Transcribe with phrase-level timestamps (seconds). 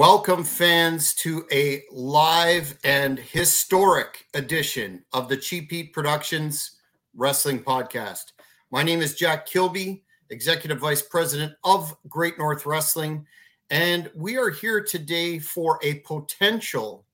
[0.00, 6.78] Welcome, fans, to a live and historic edition of the Cheap Heat Productions
[7.14, 8.32] Wrestling Podcast.
[8.70, 13.26] My name is Jack Kilby, Executive Vice President of Great North Wrestling,
[13.68, 17.04] and we are here today for a potential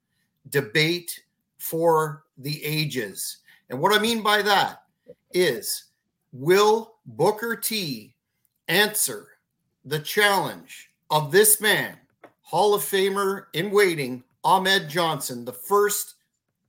[0.51, 1.25] debate
[1.59, 3.39] for the ages.
[3.69, 4.85] And what I mean by that
[5.35, 5.87] is
[6.33, 8.15] will Booker T
[8.69, 9.27] answer
[9.85, 11.97] the challenge of this man,
[12.47, 16.15] Hall of Famer in waiting, Ahmed Johnson, the first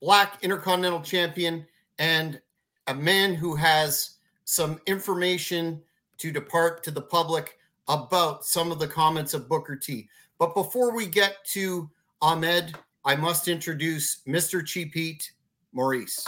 [0.02, 1.68] black intercontinental champion
[2.00, 2.42] and
[2.88, 5.80] a man who has some information
[6.18, 10.10] to depart to the public about some of the comments of Booker T.
[10.40, 11.88] But before we get to
[12.24, 14.66] Ahmed, I must introduce Mr.
[14.66, 15.32] Cheap Heat,
[15.74, 16.28] Maurice.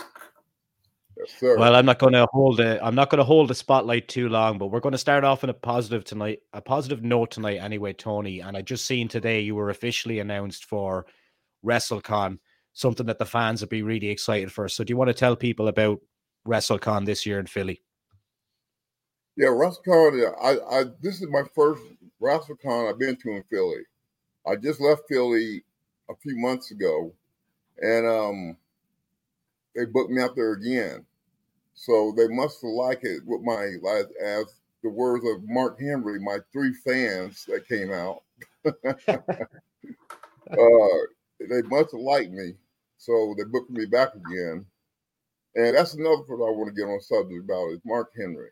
[1.20, 2.80] Yes, well, I'm not going to hold it.
[2.82, 5.44] I'm not going to hold the spotlight too long, but we're going to start off
[5.44, 8.40] on a positive tonight, a positive note tonight, anyway, Tony.
[8.40, 11.06] And I just seen today you were officially announced for
[11.66, 12.40] WrestleCon,
[12.72, 14.70] something that the fans would be really excited for.
[14.70, 16.00] So, do you want to tell people about
[16.48, 17.82] WrestleCon this year in Philly?
[19.36, 20.34] Yeah, WrestleCon.
[20.42, 21.82] I, I this is my first
[22.22, 23.82] WrestleCon I've been to in Philly.
[24.48, 25.64] I just left Philly
[26.10, 27.14] a few months ago,
[27.82, 28.58] and um,
[29.76, 31.06] they booked me out there again.
[31.82, 36.20] So they must have liked it with my, life as the words of Mark Henry,
[36.20, 38.22] my three fans that came out.
[38.66, 39.38] uh,
[41.40, 42.56] they must have liked me.
[42.98, 44.66] So they booked me back again.
[45.56, 48.50] And that's another thing I want to get on subject about is Mark Henry.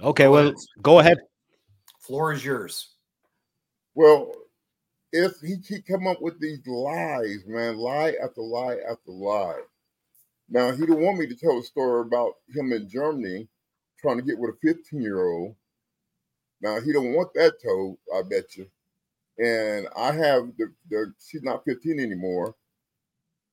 [0.00, 1.18] Okay, well, go ahead.
[1.98, 2.94] Floor is yours.
[3.96, 4.30] Well,
[5.12, 9.62] if he keep come up with these lies, man, lie after lie after lie.
[10.48, 13.48] Now he don't want me to tell a story about him in Germany
[14.00, 15.56] trying to get with a 15 year old.
[16.60, 18.66] Now he don't want that told, I bet you.
[19.38, 22.54] And I have the, the she's not 15 anymore.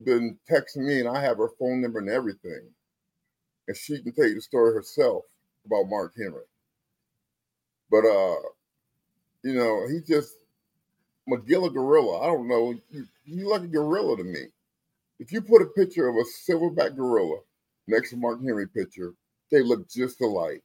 [0.03, 2.69] Been texting me and I have her phone number and everything.
[3.67, 5.23] And she can tell you the story herself
[5.65, 6.43] about Mark Henry.
[7.89, 8.35] But uh,
[9.43, 10.35] you know, he just
[11.29, 12.21] Magilla gorilla.
[12.21, 12.75] I don't know.
[12.91, 14.47] You, you like a gorilla to me.
[15.23, 17.37] If you put a picture of a silverback gorilla
[17.87, 19.13] next to Mark Henry picture,
[19.51, 20.61] they look just alike.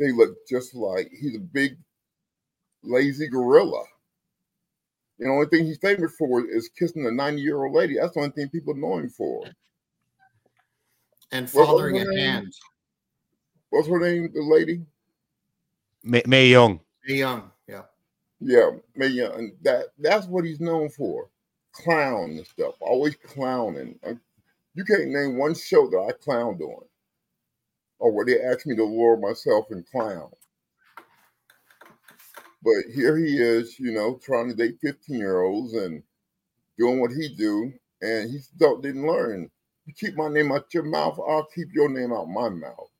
[0.00, 1.12] They look just alike.
[1.20, 1.76] He's a big,
[2.82, 3.84] lazy gorilla.
[5.18, 7.98] You know, the only thing he's famous for is kissing a 90 year old lady.
[8.00, 9.44] That's the only thing people know him for.
[11.30, 12.52] And fathering a hand.
[13.70, 14.84] What's her name, the lady?
[16.02, 16.80] May, Mae Young.
[17.06, 17.82] May Young, yeah.
[18.40, 19.52] Yeah, Mae Young.
[19.62, 21.28] That, that's what he's known for.
[21.74, 22.76] Clown and stuff.
[22.80, 23.98] Always clowning.
[24.74, 26.84] You can't name one show that I clowned on.
[27.98, 30.30] Or where they asked me to lure myself and clown.
[32.62, 36.02] But here he is, you know, trying to date 15 year olds and
[36.78, 37.72] doing what he do.
[38.02, 39.50] And he still didn't learn.
[39.86, 42.90] You keep my name out your mouth, I'll keep your name out my mouth.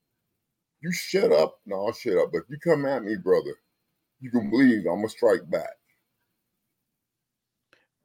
[0.82, 2.30] You shut up, no, I'll shut up.
[2.32, 3.54] But if you come at me, brother,
[4.20, 5.76] you can believe I'm gonna strike back.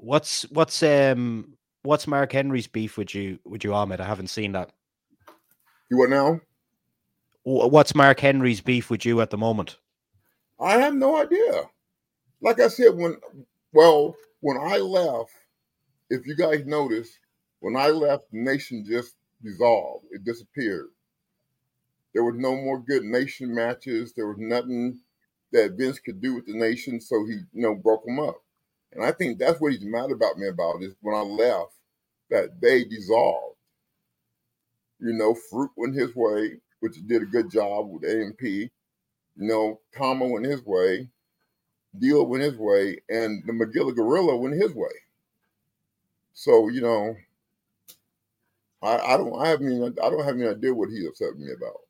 [0.01, 3.99] What's what's um what's Mark Henry's beef with you with you, Ahmed?
[3.99, 4.71] I haven't seen that.
[5.91, 6.39] You what now?
[7.43, 9.77] What's Mark Henry's beef with you at the moment?
[10.59, 11.63] I have no idea.
[12.41, 13.17] Like I said, when
[13.73, 15.31] well, when I left,
[16.09, 17.09] if you guys notice,
[17.59, 20.05] when I left, the nation just dissolved.
[20.11, 20.87] It disappeared.
[22.13, 24.13] There was no more good nation matches.
[24.13, 25.01] There was nothing
[25.51, 28.37] that Vince could do with the nation, so he, you know, broke them up.
[28.91, 31.73] And I think that's what he's mad about me about is when I left,
[32.29, 33.57] that they dissolved.
[34.99, 38.41] You know, Fruit went his way, which did a good job with AMP.
[38.41, 38.69] You
[39.37, 41.09] know, Kama went his way,
[41.97, 44.91] D'Lo went his way, and the Magilla Gorilla went his way.
[46.33, 47.15] So, you know,
[48.81, 51.47] I, I don't I have any I don't have any idea what he's upset me
[51.51, 51.81] about.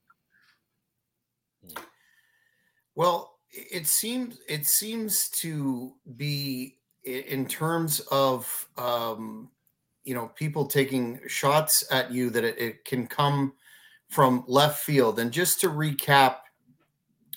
[2.95, 6.78] Well, it seems it seems to be
[7.17, 9.50] in terms of um,
[10.03, 13.53] you know people taking shots at you that it, it can come
[14.07, 15.19] from left field.
[15.19, 16.38] And just to recap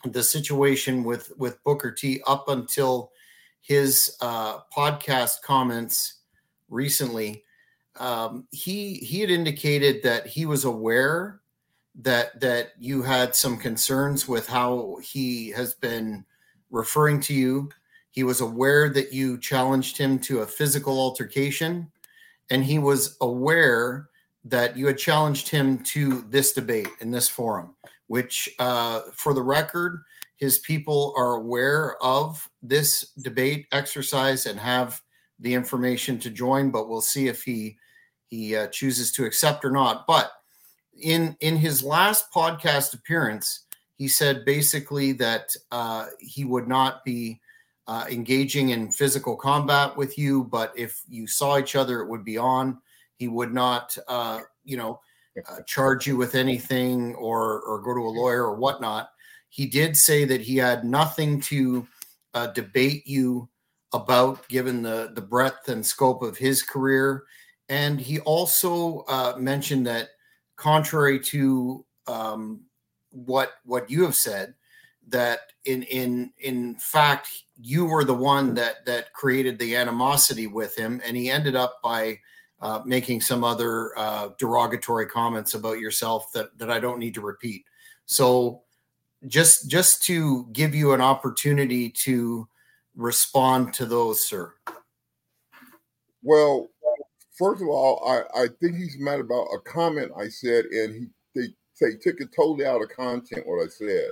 [0.05, 3.13] the situation with with Booker T up until
[3.61, 6.21] his uh, podcast comments
[6.69, 7.45] recently,
[7.99, 11.41] um, he he had indicated that he was aware
[12.01, 16.25] that that you had some concerns with how he has been
[16.71, 17.69] referring to you.
[18.13, 21.91] He was aware that you challenged him to a physical altercation,
[22.51, 24.11] and he was aware
[24.45, 27.75] that you had challenged him to this debate in this forum,
[28.09, 30.03] which, uh, for the record,
[30.37, 35.01] his people are aware of this debate exercise and have
[35.39, 37.79] the information to join, but we'll see if he
[38.29, 40.07] he uh, chooses to accept or not.
[40.07, 40.33] But
[41.01, 43.67] in in his last podcast appearance,
[43.97, 47.41] he said basically that uh, he would not be
[47.87, 52.25] uh, engaging in physical combat with you, but if you saw each other, it would
[52.25, 52.81] be on.
[53.17, 55.01] He would not, uh, you know,
[55.49, 59.11] uh, charge you with anything or or go to a lawyer or whatnot.
[59.49, 61.87] He did say that he had nothing to
[62.35, 63.49] uh, debate you
[63.93, 67.25] about, given the the breadth and scope of his career.
[67.69, 70.11] And he also uh, mentioned that,
[70.57, 72.61] contrary to um,
[73.11, 74.55] what what you have said,
[75.09, 77.29] that in in in fact
[77.63, 81.81] you were the one that that created the animosity with him, and he ended up
[81.83, 82.19] by
[82.61, 87.21] uh, making some other uh, derogatory comments about yourself that that I don't need to
[87.21, 87.65] repeat.
[88.05, 88.63] So
[89.29, 92.49] just just to give you an opportunity to
[92.97, 94.53] respond to those, sir.
[96.23, 96.69] Well,
[97.39, 101.07] first of all, I, I think he's mad about a comment I said, and he
[101.35, 101.49] they,
[101.81, 104.11] they took it totally out of content what I said.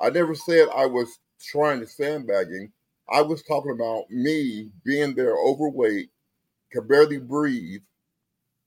[0.00, 2.72] I never said I was trying to sandbagging.
[3.10, 6.10] I was talking about me being there overweight,
[6.72, 7.82] could barely breathe.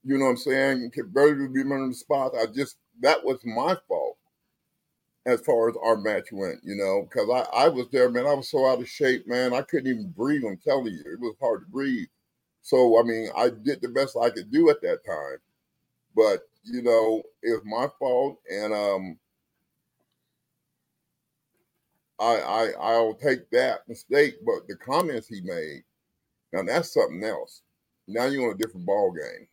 [0.03, 0.91] You know what I'm saying?
[0.93, 2.33] Could barely be on the spot.
[2.35, 4.17] I just that was my fault
[5.25, 8.25] as far as our match went, you know, because I, I was there, man.
[8.25, 9.53] I was so out of shape, man.
[9.53, 10.43] I couldn't even breathe.
[10.47, 12.07] I'm telling you, it was hard to breathe.
[12.61, 15.39] So, I mean, I did the best I could do at that time.
[16.15, 18.39] But, you know, it was my fault.
[18.49, 19.17] And um,
[22.19, 25.83] I, I I'll take that mistake, but the comments he made,
[26.53, 27.61] now that's something else.
[28.07, 29.47] Now you're on a different ball game.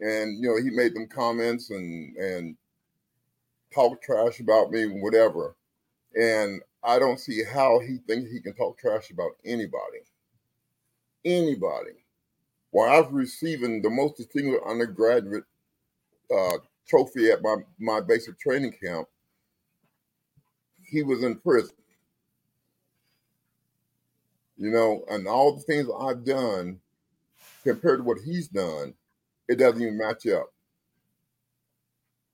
[0.00, 2.56] And you know, he made them comments and and
[3.72, 5.56] talk trash about me, whatever.
[6.14, 10.00] And I don't see how he thinks he can talk trash about anybody.
[11.24, 12.04] Anybody.
[12.70, 15.44] While I was receiving the most distinguished undergraduate
[16.34, 16.58] uh,
[16.88, 19.08] trophy at my, my basic training camp,
[20.90, 21.74] he was in prison.
[24.56, 26.80] You know, and all the things I've done
[27.64, 28.94] compared to what he's done,
[29.48, 30.52] it doesn't even match up.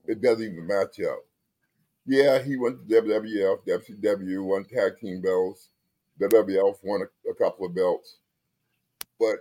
[0.05, 1.19] It doesn't even match up.
[2.05, 5.69] Yeah, he went to WWF, WCW, won tag team belts.
[6.19, 8.17] WWF won a, a couple of belts.
[9.19, 9.37] But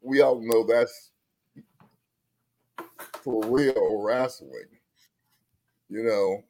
[0.00, 1.10] we all know that's
[3.22, 4.68] for real wrestling.
[5.88, 6.42] You know,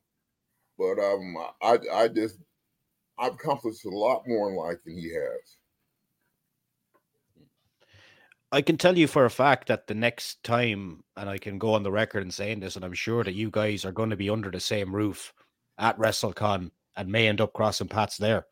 [0.79, 2.38] but um, I I just
[3.19, 5.56] I've accomplished a lot more in life than he has.
[8.53, 11.75] I can tell you for a fact that the next time, and I can go
[11.75, 14.17] on the record and saying this, and I'm sure that you guys are going to
[14.17, 15.32] be under the same roof
[15.79, 18.47] at WrestleCon and may end up crossing paths there.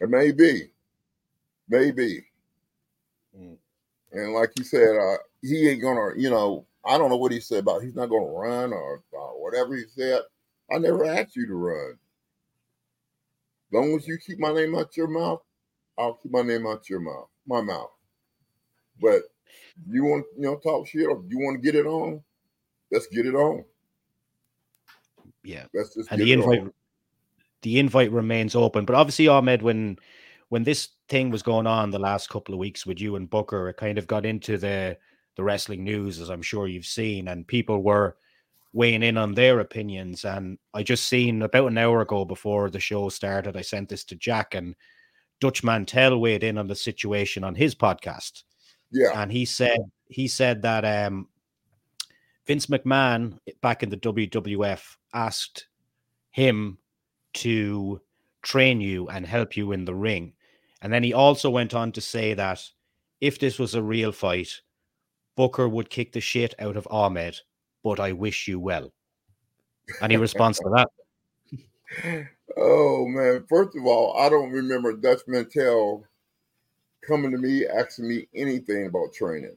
[0.00, 0.72] It may be,
[1.68, 2.24] maybe.
[3.38, 3.56] Mm.
[4.12, 6.10] And like you said, uh, he ain't gonna.
[6.16, 9.32] You know, I don't know what he said about he's not gonna run or uh,
[9.34, 10.22] whatever he said.
[10.70, 11.98] I never asked you to run.
[13.70, 15.42] As long as you keep my name out your mouth,
[15.98, 17.90] I'll keep my name out your mouth, my mouth.
[19.00, 19.22] But
[19.88, 22.22] you want you know talk shit or you want to get it on,
[22.90, 23.64] let's get it on.
[25.44, 26.72] Yeah, let's just and the invite on.
[27.62, 28.84] the invite remains open.
[28.84, 29.98] But obviously, Ahmed, when
[30.48, 33.68] when this thing was going on the last couple of weeks with you and Booker,
[33.68, 34.96] it kind of got into the
[35.36, 38.16] the wrestling news, as I'm sure you've seen, and people were
[38.72, 40.24] weighing in on their opinions.
[40.24, 44.04] And I just seen about an hour ago before the show started, I sent this
[44.04, 44.74] to Jack and
[45.40, 48.42] Dutch Mantell weighed in on the situation on his podcast.
[48.90, 49.10] Yeah.
[49.14, 51.28] And he said he said that um
[52.46, 55.68] Vince McMahon back in the WWF asked
[56.30, 56.78] him
[57.34, 58.00] to
[58.42, 60.32] train you and help you in the ring.
[60.80, 62.62] And then he also went on to say that
[63.20, 64.62] if this was a real fight,
[65.36, 67.38] Booker would kick the shit out of Ahmed
[67.82, 68.92] but I wish you well.
[70.02, 72.28] Any response to that?
[72.56, 73.44] Oh man!
[73.48, 76.04] First of all, I don't remember Dutch Mantell
[77.06, 79.56] coming to me asking me anything about training.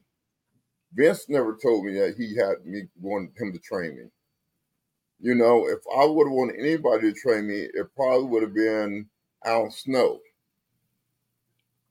[0.93, 4.03] Vince never told me that he had me wanted him to train me.
[5.19, 8.53] You know, if I would have wanted anybody to train me, it probably would have
[8.53, 9.07] been
[9.45, 10.19] Al Snow.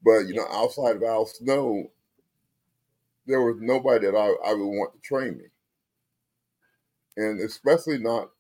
[0.05, 1.91] But you know, outside of Al Snow,
[3.27, 5.45] there was nobody that I, I would want to train me
[7.17, 8.31] and especially not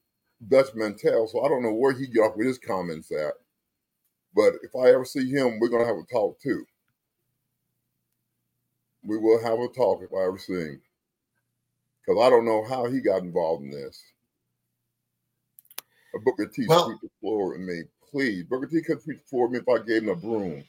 [0.48, 1.28] Dutch Mantell.
[1.28, 3.34] So I don't know where he got off with his comments at.
[4.34, 6.64] But if I ever see him, we're gonna have a talk too.
[9.02, 10.82] We will have a talk if I ever see him.
[12.06, 14.02] Because I don't know how he got involved in this.
[16.14, 18.44] A Booker T well, sweep the floor with me, please.
[18.44, 20.64] Booker T could sweep the floor with me if I gave him a broom.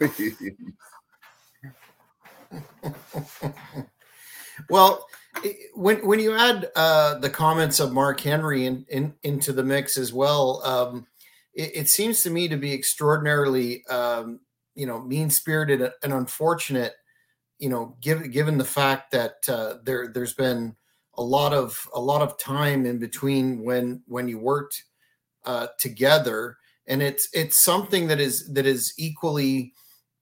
[4.70, 5.06] well,
[5.74, 9.96] when when you add uh, the comments of Mark Henry in, in, into the mix
[9.96, 11.06] as well, um,
[11.54, 14.40] it, it, seems to me to be extraordinarily, um,
[14.74, 16.94] you know, mean spirited and unfortunate.
[17.58, 20.76] You know, given given the fact that uh, there there's been
[21.14, 24.82] a lot of a lot of time in between when when you worked
[25.44, 26.56] uh, together,
[26.86, 29.72] and it's it's something that is that is equally,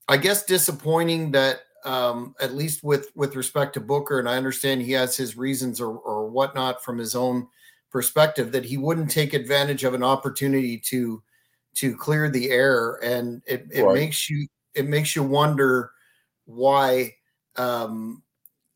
[0.08, 4.82] I guess, disappointing that um, at least with with respect to Booker, and I understand
[4.82, 7.49] he has his reasons or or whatnot from his own
[7.90, 11.22] perspective that he wouldn't take advantage of an opportunity to
[11.76, 13.94] to clear the air, and it, it right.
[13.94, 15.92] makes you it makes you wonder
[16.44, 17.14] why
[17.56, 18.22] um,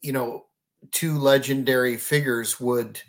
[0.01, 0.47] you know
[0.91, 3.01] two legendary figures would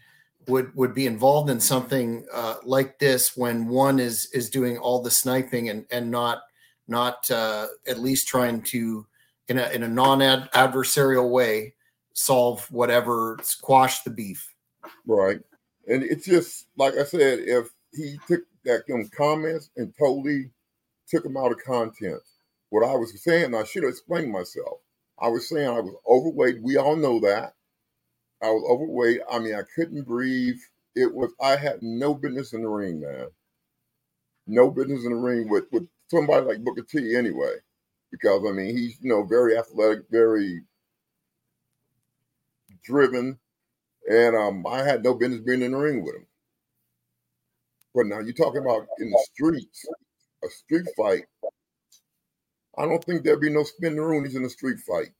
[0.48, 5.02] would would be involved in something uh, like this when one is is doing all
[5.02, 6.42] the sniping and and not
[6.88, 9.06] not uh, at least trying to
[9.48, 11.74] in a in a non-adversarial way
[12.14, 14.54] solve whatever squash the beef.
[15.06, 15.40] Right.
[15.88, 20.52] And it's just like i said if he took that them comments and totally
[21.08, 22.22] took them out of content
[22.70, 24.80] what i was saying i should have explained myself.
[25.20, 26.62] I was saying i was overweight.
[26.62, 27.54] We all know that.
[28.42, 29.22] I was overweight.
[29.30, 30.60] I mean i couldn't breathe.
[30.96, 33.28] It was i had no business in the ring man.
[34.48, 37.56] No business in the ring with with somebody like booker t anyway
[38.20, 40.62] because I mean he's you know very athletic, very
[42.84, 43.40] driven,
[44.10, 46.28] and um, I had no business being in the ring with him.
[47.94, 49.86] But now you're talking about in the streets,
[50.44, 51.24] a street fight.
[52.78, 55.12] I don't think there'd be no spin the roonies in a street fight.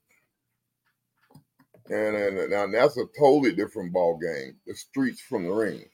[1.90, 4.58] And, and now that's a totally different ball game.
[4.68, 5.86] The streets from the ring.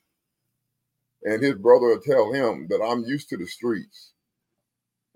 [1.23, 4.13] And his brother will tell him that I'm used to the streets.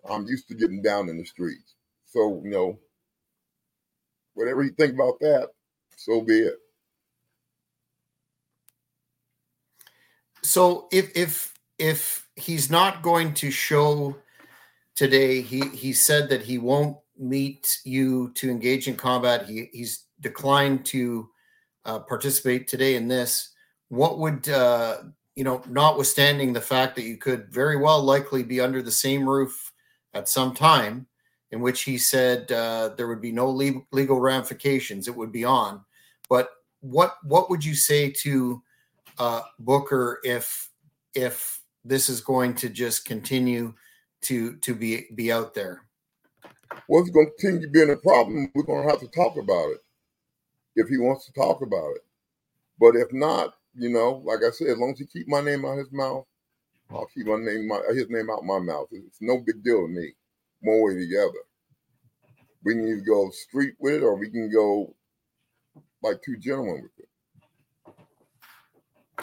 [0.08, 1.75] I'm used to getting down in the streets.
[2.16, 2.80] So, you know,
[4.36, 5.50] whatever you think about that,
[5.98, 6.56] so be it.
[10.42, 14.16] So if if if he's not going to show
[14.96, 19.46] today, he he said that he won't meet you to engage in combat.
[19.46, 21.30] He he's declined to
[21.84, 23.50] uh, participate today in this.
[23.90, 25.00] What would uh,
[25.36, 29.28] you know, notwithstanding the fact that you could very well likely be under the same
[29.28, 29.74] roof
[30.14, 31.08] at some time,
[31.56, 35.86] in which he said uh, there would be no legal ramifications; it would be on.
[36.28, 36.50] But
[36.82, 38.62] what what would you say to
[39.18, 40.70] uh, Booker if
[41.14, 43.74] if this is going to just continue
[44.24, 45.84] to to be be out there?
[46.90, 48.52] Well, it's going to continue being a problem.
[48.54, 49.82] We're going to have to talk about it
[50.76, 52.04] if he wants to talk about it.
[52.82, 55.64] But if not, you know, like I said, as long as he keep my name
[55.64, 56.26] out his mouth,
[56.92, 58.90] I'll keep my name, my, his name out my mouth.
[58.92, 60.16] It's no big deal to me
[60.66, 61.40] one way together.
[62.64, 64.96] We can either go street with it or we can go
[66.02, 67.10] like two gentlemen with it.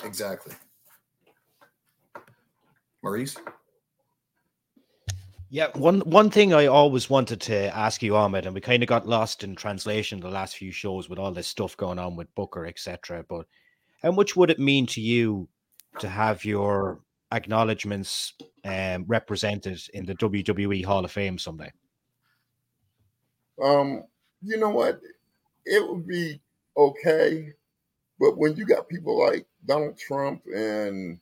[0.04, 0.54] Exactly.
[3.02, 3.36] Maurice?
[5.50, 8.88] Yeah, one one thing I always wanted to ask you, Ahmed, and we kind of
[8.88, 12.34] got lost in translation the last few shows with all this stuff going on with
[12.34, 13.22] Booker, etc.
[13.28, 13.46] But
[14.02, 15.48] how much would it mean to you
[15.98, 17.00] to have your
[17.32, 18.34] acknowledgements
[18.64, 21.72] um, represented in the WWE Hall of Fame someday?
[23.62, 24.04] Um,
[24.42, 25.00] you know what?
[25.64, 26.40] It would be
[26.76, 27.52] okay,
[28.18, 31.18] but when you got people like Donald Trump and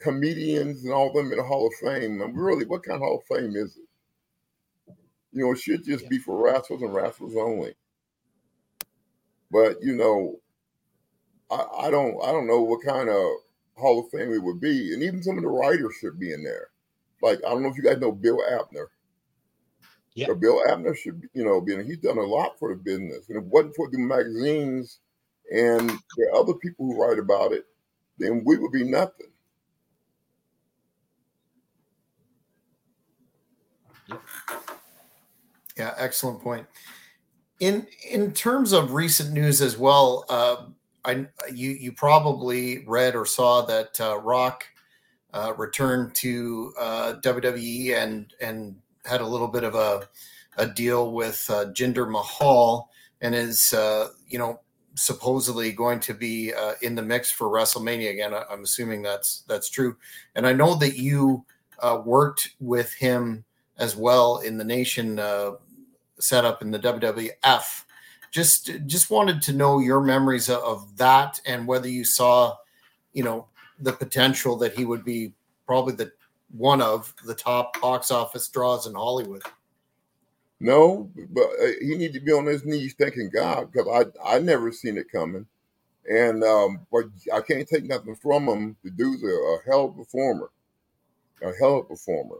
[0.00, 3.36] comedians and all them in the Hall of Fame, really, what kind of Hall of
[3.36, 4.94] Fame is it?
[5.32, 6.10] You know, it should just yeah.
[6.10, 7.74] be for wrestlers and wrestlers only.
[9.50, 10.40] But you know,
[11.50, 13.26] I, I don't, I don't know what kind of
[13.82, 16.42] Hall of Fame it would be, and even some of the writers should be in
[16.42, 16.68] there.
[17.20, 18.90] Like I don't know if you guys know Bill Apter.
[20.14, 20.28] Yeah.
[20.28, 21.82] So Bill Apter should, you know, be.
[21.84, 25.00] He's done a lot for the business, and if it wasn't for the magazines
[25.54, 27.66] and the other people who write about it,
[28.18, 29.26] then we would be nothing.
[35.76, 36.66] Yeah, excellent point.
[37.60, 40.66] In in terms of recent news as well, uh,
[41.04, 44.64] I you you probably read or saw that uh, Rock
[45.32, 50.08] uh, returned to uh, WWE and and had a little bit of a
[50.58, 52.90] a deal with uh, Jinder Mahal
[53.20, 54.60] and is uh, you know
[54.94, 58.34] supposedly going to be uh, in the mix for WrestleMania again.
[58.34, 59.96] I, am assuming that's that's true,
[60.34, 61.44] and I know that you
[61.80, 63.44] uh, worked with him
[63.78, 65.20] as well in the Nation
[66.18, 67.84] setup in the WWF
[68.32, 72.56] just just wanted to know your memories of that and whether you saw
[73.12, 73.46] you know,
[73.78, 75.32] the potential that he would be
[75.66, 76.12] probably the
[76.50, 79.42] one of the top box office draws in Hollywood.
[80.60, 83.88] No, but uh, he need to be on his knees thanking God because
[84.24, 85.46] I I never seen it coming,
[86.08, 88.76] and um, but I can't take nothing from him.
[88.84, 90.50] The dude's a, a hell of a performer,
[91.42, 92.36] a hell of a performer,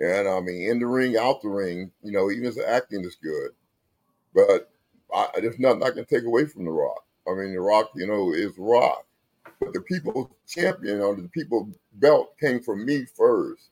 [0.00, 3.16] and I mean in the ring, out the ring, you know, even his acting is
[3.22, 3.52] good,
[4.34, 4.70] but
[5.14, 7.04] I, there's nothing I can take away from The Rock.
[7.28, 9.06] I mean, The Rock, you know, is Rock,
[9.60, 13.70] but the people champion or the people belt came from me first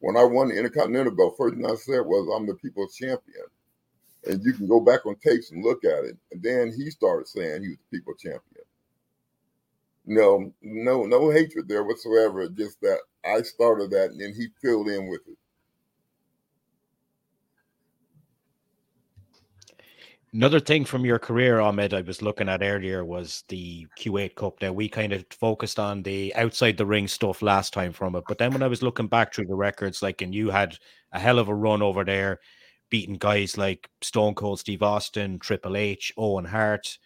[0.00, 3.44] when I won the Intercontinental belt, first thing I said was, I'm the people's champion.
[4.26, 6.16] And you can go back on tapes and look at it.
[6.32, 8.64] And then he started saying he was the people's champion.
[10.06, 12.48] No, no, no hatred there whatsoever.
[12.48, 15.36] Just that I started that and then he filled in with it.
[20.32, 24.62] Another thing from your career, Ahmed, I was looking at earlier was the Kuwait Cup.
[24.62, 28.22] Now we kind of focused on the outside the ring stuff last time from it,
[28.28, 30.78] but then when I was looking back through the records, like and you had
[31.10, 32.38] a hell of a run over there,
[32.90, 36.96] beating guys like Stone Cold Steve Austin, Triple H, Owen Hart.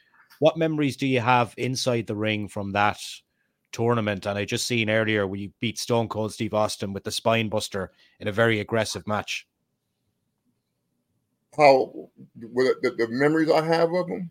[0.40, 3.00] What memories do you have inside the ring from that
[3.72, 4.26] tournament?
[4.26, 7.48] And I just seen earlier where you beat Stone Cold Steve Austin with the spine
[7.48, 7.90] buster
[8.20, 9.46] in a very aggressive match
[11.56, 14.30] how the, the, memories I have of him.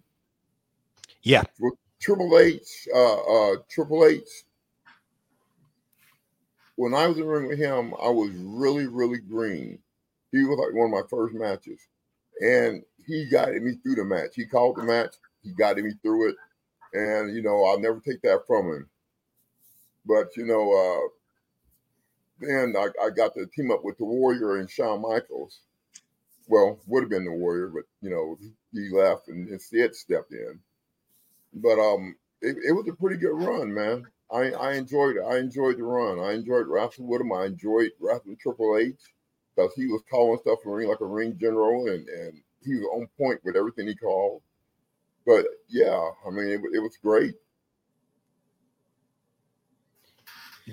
[1.21, 4.27] Yeah, with Triple H, uh, uh, Triple H.
[6.75, 9.79] When I was in the ring with him, I was really, really green.
[10.31, 11.79] He was like one of my first matches,
[12.41, 14.31] and he guided me through the match.
[14.35, 15.15] He called the match.
[15.43, 16.35] He guided me through it,
[16.93, 18.89] and you know I'll never take that from him.
[20.05, 24.69] But you know, uh, then I, I got to team up with the Warrior and
[24.69, 25.61] Shawn Michaels
[26.47, 28.37] well, would have been the Warrior, but you know
[28.71, 30.59] he left and instead stepped in.
[31.53, 34.05] But um, it, it was a pretty good run, man.
[34.31, 35.23] I, I enjoyed it.
[35.23, 36.19] I enjoyed the run.
[36.19, 37.31] I enjoyed wrestling with him.
[37.31, 38.95] I enjoyed wrestling Triple H
[39.55, 42.75] because he was calling stuff in the ring like a ring general, and and he
[42.75, 44.41] was on point with everything he called.
[45.25, 47.35] But yeah, I mean, it, it was great.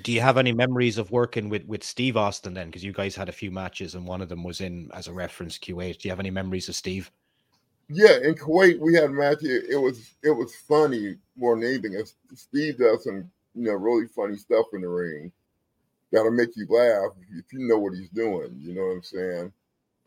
[0.02, 2.68] Do you have any memories of working with with Steve Austin then?
[2.68, 5.12] Because you guys had a few matches, and one of them was in as a
[5.12, 5.98] reference Kuwait.
[5.98, 7.10] Do you have any memories of Steve?
[7.88, 9.42] Yeah, in Kuwait we had a match.
[9.42, 12.00] It, it was it was funny more than anything.
[12.34, 15.32] Steve does some you know really funny stuff in the ring
[16.12, 18.54] that'll make you laugh if you know what he's doing.
[18.60, 19.52] You know what I'm saying?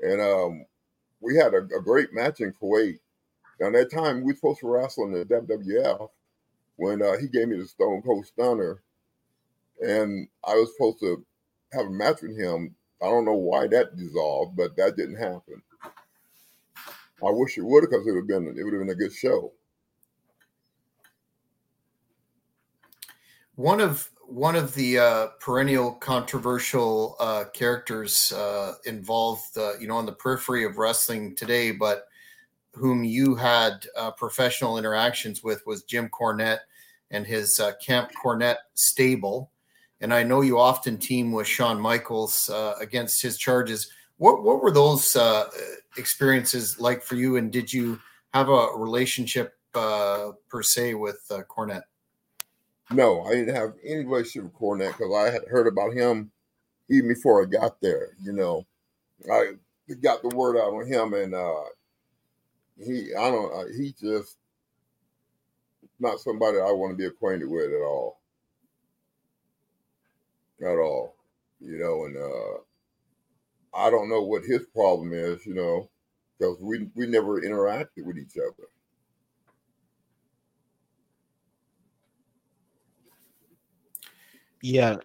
[0.01, 0.65] And um,
[1.19, 2.99] we had a, a great match in Kuwait.
[3.59, 6.09] Now that time we were supposed to wrestle in the WWF
[6.77, 8.81] when uh, he gave me the Stone Cold Stunner
[9.83, 11.25] and I was supposed to
[11.73, 12.75] have a match with him.
[13.01, 15.61] I don't know why that dissolved, but that didn't happen.
[17.25, 19.13] I wish it would because it would have been it would have been a good
[19.13, 19.51] show.
[23.55, 29.97] One of one of the uh, perennial controversial uh, characters uh, involved, uh, you know,
[29.97, 32.05] on the periphery of wrestling today, but
[32.73, 36.61] whom you had uh, professional interactions with was Jim Cornette
[37.11, 39.51] and his uh, Camp Cornette stable
[40.03, 43.89] and I know you often team with Shawn Michaels uh, against his charges.
[44.17, 45.49] What what were those uh,
[45.97, 47.37] experiences like for you?
[47.37, 47.99] And did you
[48.33, 51.83] have a relationship uh, per se with uh, Cornette?
[52.91, 56.31] No, I didn't have any relationship with Cornette because I had heard about him
[56.89, 58.09] even before I got there.
[58.21, 58.65] You know,
[59.31, 59.53] I
[60.01, 61.63] got the word out on him, and uh,
[62.77, 64.35] he I don't uh, he just
[65.97, 68.19] not somebody I want to be acquainted with at all
[70.65, 71.15] at all,
[71.59, 75.89] you know, and uh, I don't know what his problem is, you know,
[76.37, 78.67] because we we never interacted with each other.
[84.61, 84.97] Yeah,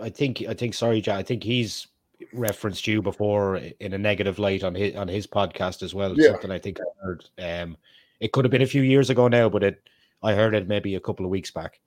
[0.00, 1.18] I think I think sorry, Jack.
[1.18, 1.88] I think he's
[2.32, 6.18] referenced you before in a negative light on his on his podcast as well.
[6.18, 6.32] Yeah.
[6.32, 7.24] Something I think I heard.
[7.38, 7.76] Um,
[8.20, 9.88] it could have been a few years ago now, but it
[10.22, 11.80] I heard it maybe a couple of weeks back.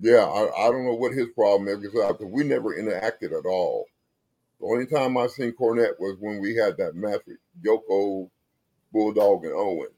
[0.00, 3.86] Yeah, I, I don't know what his problem is because we never interacted at all.
[4.60, 8.30] The only time I seen Cornette was when we had that match with Yoko,
[8.92, 9.88] Bulldog, and Owen.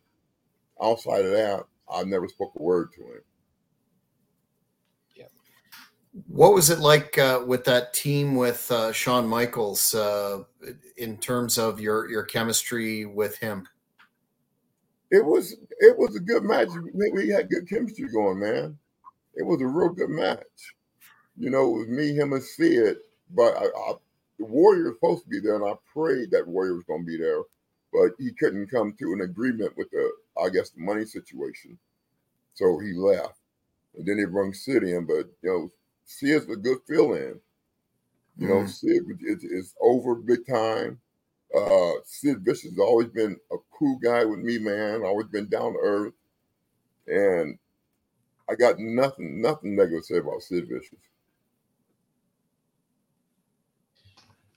[0.82, 3.20] Outside of that, I never spoke a word to him.
[5.16, 5.24] Yeah.
[6.28, 10.44] What was it like uh, with that team with uh, Shawn Michaels uh,
[10.96, 13.66] in terms of your your chemistry with him?
[15.10, 16.68] It was it was a good match.
[17.12, 18.78] We had good chemistry going, man
[19.34, 20.74] it was a real good match.
[21.38, 22.98] You know, it was me, him, and Sid.
[23.30, 23.92] But I, I,
[24.38, 27.06] the Warrior was supposed to be there, and I prayed that Warrior was going to
[27.06, 27.42] be there,
[27.92, 30.10] but he couldn't come to an agreement with the,
[30.42, 31.78] I guess, the money situation.
[32.54, 33.34] So he left.
[33.96, 35.06] and then they bring Sid in.
[35.06, 35.70] But you know,
[36.04, 37.40] Sid's a good fill in.
[38.38, 38.68] You know, mm.
[38.68, 41.00] Sid is, is over big time.
[41.54, 45.02] Uh, Sid Vicious has always been a cool guy with me, man.
[45.02, 46.14] Always been down to earth,
[47.06, 47.58] and
[48.50, 50.98] I got nothing, nothing negative to say about Sid Vicious.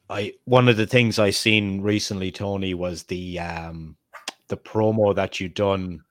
[0.09, 3.95] I one of the things I seen recently, Tony, was the um
[4.47, 6.03] the promo that you done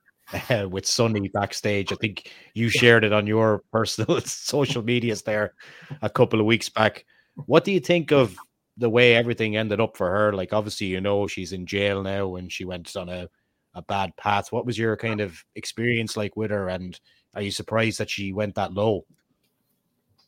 [0.50, 1.92] uh, with Sunny backstage.
[1.92, 5.54] I think you shared it on your personal social medias there
[6.02, 7.04] a couple of weeks back.
[7.46, 8.36] What do you think of
[8.76, 10.32] the way everything ended up for her?
[10.32, 13.28] Like, obviously, you know, she's in jail now and she went on a,
[13.74, 14.52] a bad path.
[14.52, 16.68] What was your kind of experience like with her?
[16.68, 16.98] And
[17.34, 19.04] are you surprised that she went that low?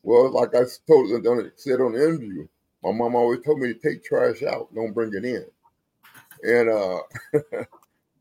[0.03, 2.47] Well, like I told said on the interview,
[2.83, 5.45] my mom always told me to take trash out, don't bring it in.
[6.43, 6.99] And uh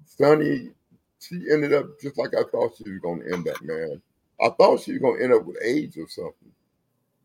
[0.06, 0.70] Sunny,
[1.18, 4.00] she ended up just like I thought she was gonna end up, man.
[4.40, 6.52] I thought she was gonna end up with AIDS or something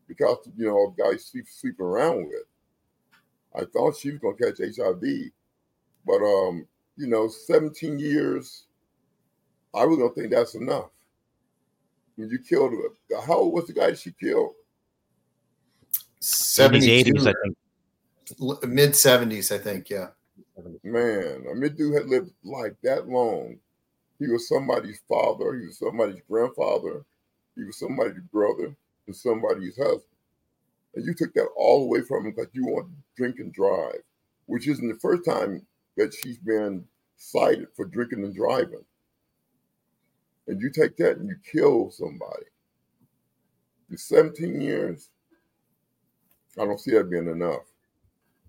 [0.06, 2.44] because you know guys sleep sleeping around with.
[3.54, 5.02] I thought she was gonna catch HIV,
[6.06, 8.66] but um, you know, 17 years,
[9.74, 10.90] I was gonna think that's enough.
[12.20, 14.52] When you killed her, how old was the guy she killed?
[16.20, 17.56] 70s, 80s, I think.
[18.64, 20.08] Mid 70s, I think, yeah.
[20.84, 23.56] Man, I mean, dude had lived life that long.
[24.18, 27.06] He was somebody's father, he was somebody's grandfather,
[27.56, 30.02] he was somebody's brother, and somebody's husband.
[30.94, 34.02] And you took that all away from him because you want to drink and drive,
[34.44, 36.84] which isn't the first time that she's been
[37.16, 38.84] cited for drinking and driving.
[40.50, 42.46] And you take that and you kill somebody.
[43.90, 45.08] In 17 years,
[46.58, 47.62] I don't see that being enough.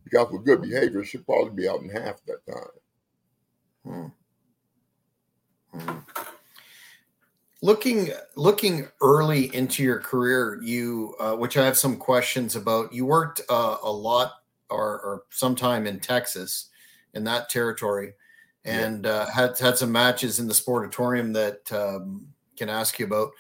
[0.04, 2.46] Because with good behavior, should probably be out in half that
[3.86, 4.14] time.
[5.74, 5.78] Hmm.
[5.78, 6.00] Hmm
[7.62, 13.06] looking looking early into your career you uh, which i have some questions about you
[13.06, 14.34] worked uh, a lot
[14.70, 16.70] or, or sometime in texas
[17.14, 18.14] in that territory
[18.65, 19.12] and yeah.
[19.12, 23.32] uh, had had some matches in the sportatorium that um, can ask you about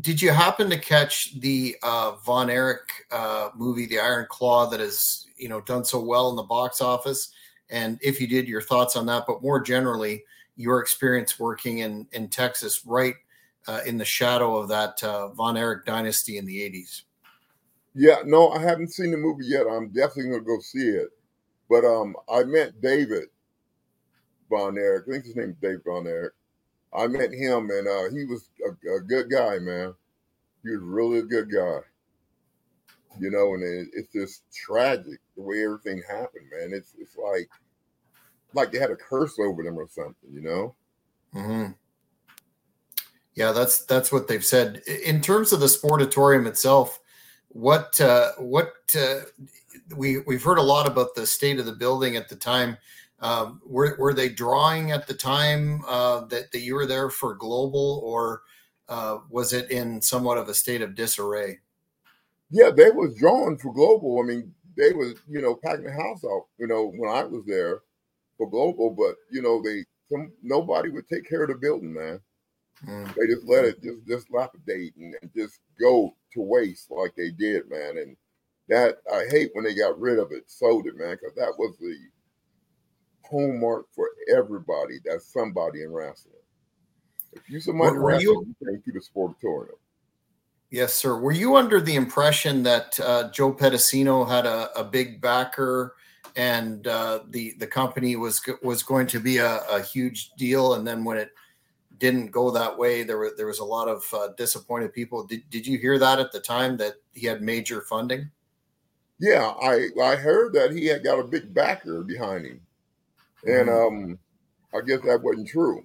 [0.00, 4.80] did you happen to catch the uh, von erich uh, movie the iron claw that
[4.80, 7.30] has you know done so well in the box office
[7.70, 10.22] and if you did your thoughts on that but more generally
[10.56, 13.14] your experience working in in texas right
[13.66, 17.02] uh, in the shadow of that uh, Von Erich dynasty in the 80s.
[17.94, 19.66] Yeah, no, I haven't seen the movie yet.
[19.70, 21.08] I'm definitely going to go see it.
[21.68, 23.28] But um, I met David
[24.50, 24.78] Von.
[24.78, 26.06] I think his name is Dave Von.
[26.92, 29.94] I met him, and uh, he was a, a, good guy, man.
[30.64, 31.78] He was really a good guy.
[33.18, 36.72] You know, and it, it's just tragic the way everything happened, man.
[36.72, 37.48] It's it's like
[38.54, 40.74] like they had a curse over them or something, you know.
[41.34, 41.72] Mm-hmm.
[43.34, 44.82] Yeah, that's that's what they've said.
[45.04, 47.00] In terms of the sportatorium itself,
[47.48, 49.20] what uh, what uh,
[49.96, 52.76] we we've heard a lot about the state of the building at the time.
[53.22, 57.34] Um, were were they drawing at the time uh, that that you were there for
[57.34, 58.42] global, or
[58.88, 61.58] uh, was it in somewhat of a state of disarray?
[62.50, 64.20] Yeah, they was drawing for global.
[64.22, 66.46] I mean, they was you know packing the house out.
[66.58, 67.82] You know, when I was there
[68.38, 72.20] for global, but you know they some nobody would take care of the building, man.
[72.86, 73.14] Mm.
[73.14, 77.30] They just let it just just lapidate and, and just go to waste like they
[77.30, 77.98] did, man.
[77.98, 78.16] And
[78.68, 81.76] that I hate when they got rid of it, sold it, man, because that was
[81.78, 81.94] the
[83.30, 84.98] homework for everybody.
[85.04, 86.34] That's somebody in wrestling.
[87.32, 89.78] If you somebody were, were wrestling, you, you the sportatorium.
[90.70, 91.16] Yes, sir.
[91.16, 95.96] Were you under the impression that uh, Joe Pedicino had a, a big backer
[96.36, 100.86] and uh, the the company was was going to be a, a huge deal, and
[100.86, 101.30] then when it
[102.00, 103.04] didn't go that way.
[103.04, 105.24] There were there was a lot of uh, disappointed people.
[105.24, 108.30] Did did you hear that at the time that he had major funding?
[109.20, 112.60] Yeah, I I heard that he had got a big backer behind him,
[113.44, 114.12] and mm-hmm.
[114.12, 114.18] um,
[114.74, 115.84] I guess that wasn't true.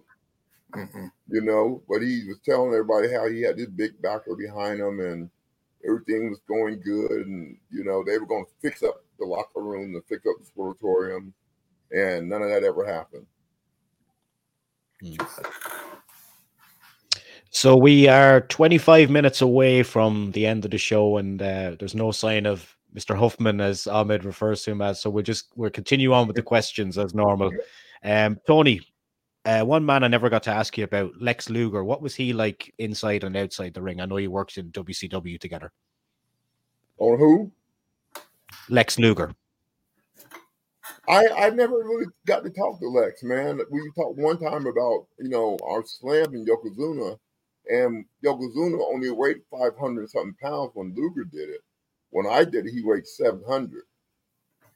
[0.73, 1.07] Mm-hmm.
[1.29, 4.99] You know, but he was telling everybody how he had this big backer behind him,
[4.99, 5.29] and
[5.85, 9.61] everything was going good, and you know they were going to fix up the locker
[9.61, 11.31] room, and fix up the sportatorium,
[11.91, 13.25] and none of that ever happened.
[15.03, 15.45] Mm.
[17.51, 21.95] So we are 25 minutes away from the end of the show, and uh, there's
[21.95, 23.17] no sign of Mr.
[23.17, 25.01] Huffman, as Ahmed refers to him as.
[25.01, 27.51] So we'll just we'll continue on with the questions as normal.
[28.03, 28.81] Um, Tony,
[29.45, 31.83] uh, one man I never got to ask you about, Lex Luger.
[31.83, 33.99] What was he like inside and outside the ring?
[33.99, 35.71] I know you worked in WCW together.
[36.97, 37.51] Or who?
[38.69, 39.35] Lex Luger.
[41.07, 43.59] I I never really got to talk to Lex, man.
[43.69, 47.17] We talked one time about you know our slam in Yokozuna,
[47.69, 51.61] And Yokozuna only weighed 500 something pounds when Luger did it.
[52.15, 53.83] When I did it, he weighed 700.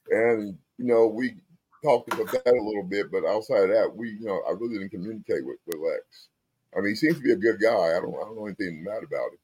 [0.10, 1.36] And, you know, we
[1.82, 4.78] talked about that a little bit, but outside of that, we, you know, I really
[4.78, 6.28] didn't communicate with, with Lex.
[6.75, 7.95] I mean, he seems to be a good guy.
[7.95, 9.39] I don't, I don't know anything bad about him.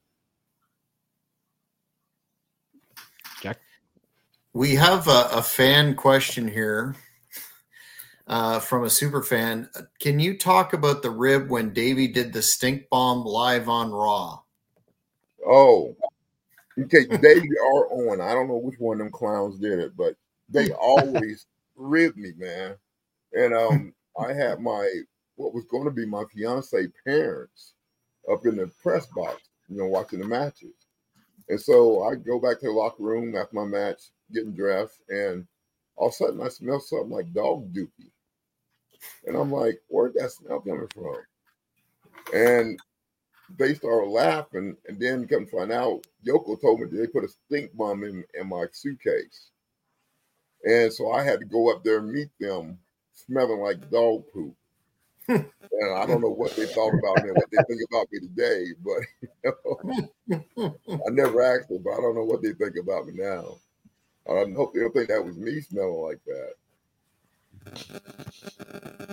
[3.40, 3.60] Jack?
[4.52, 6.96] We have a, a fan question here
[8.26, 9.70] uh, from a super fan.
[10.02, 14.40] Can you talk about the rib when Davey did the stink bomb live on Raw?
[15.46, 15.96] Oh,
[16.78, 17.04] okay.
[17.10, 18.20] they are on.
[18.20, 20.14] I don't know which one of them clowns did it, but
[20.48, 22.76] they always rib me, man.
[23.32, 24.88] And um, I had my
[25.36, 27.74] what was going to be my fiance parents
[28.30, 30.74] up in the press box, you know, watching the matches.
[31.48, 35.46] And so I go back to the locker room after my match, getting dressed, and
[35.96, 38.10] all of a sudden I smell something like dog dookie.
[39.26, 41.16] And I'm like, where'd that smell coming from?
[42.34, 42.80] And
[43.58, 47.74] they started laughing, and then come find out, Yoko told me they put a stink
[47.74, 49.50] bomb in, in my suitcase.
[50.64, 52.78] And so I had to go up there and meet them
[53.14, 54.54] smelling like dog poop.
[55.28, 55.44] and
[55.94, 59.00] I don't know what they thought about me, what they think about me today, but
[60.30, 63.14] you know, I never asked them, but I don't know what they think about me
[63.16, 63.58] now.
[64.28, 66.54] I hope they don't think that was me smelling like that.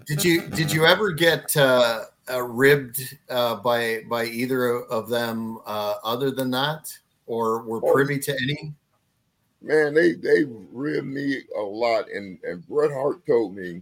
[0.05, 5.59] Did you did you ever get uh, uh, ribbed uh, by by either of them
[5.65, 6.91] uh, other than that,
[7.25, 8.73] or were oh, privy to any?
[9.61, 13.81] Man, they they ribbed me a lot, and and Bret Hart told me,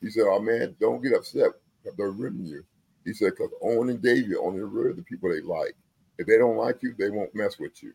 [0.00, 1.50] he said, "Oh man, don't get upset
[1.96, 2.64] they're ribbing you."
[3.04, 5.74] He said, "Because Owen and Davey only rib the people they like.
[6.18, 7.92] If they don't like you, they won't mess with you.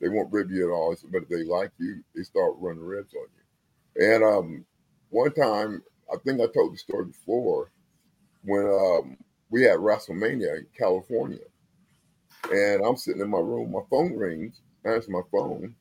[0.00, 0.96] They won't rib you at all.
[1.10, 4.64] But if they like you, they start running ribs on you." And um,
[5.10, 7.70] one time, I think I told the story before,
[8.44, 9.16] when um,
[9.50, 11.38] we had WrestleMania in California,
[12.52, 15.74] and I'm sitting in my room, my phone rings, I answer my phone,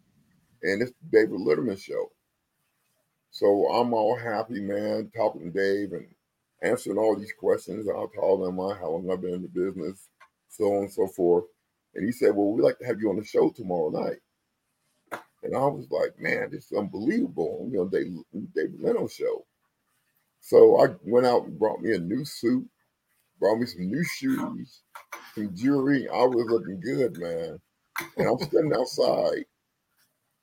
[0.63, 2.11] and it's David Letterman show.
[3.31, 6.07] So I'm all happy, man, talking to Dave and
[6.61, 7.87] answering all these questions.
[7.89, 10.09] I'll tell them how long I've been in the business,
[10.49, 11.45] so on and so forth.
[11.95, 14.17] And he said, Well, we'd like to have you on the show tomorrow night.
[15.43, 17.67] And I was like, man, this is unbelievable.
[17.71, 18.13] You know, Dave,
[18.55, 19.45] David Leno show.
[20.41, 22.67] So I went out and brought me a new suit,
[23.39, 24.81] brought me some new shoes,
[25.35, 26.09] some jewelry.
[26.09, 27.59] I was looking good, man.
[28.17, 29.45] And I'm standing outside,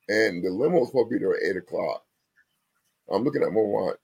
[0.07, 2.03] and the limo was supposed to be there at eight o'clock.
[3.11, 3.97] I'm looking at my watch,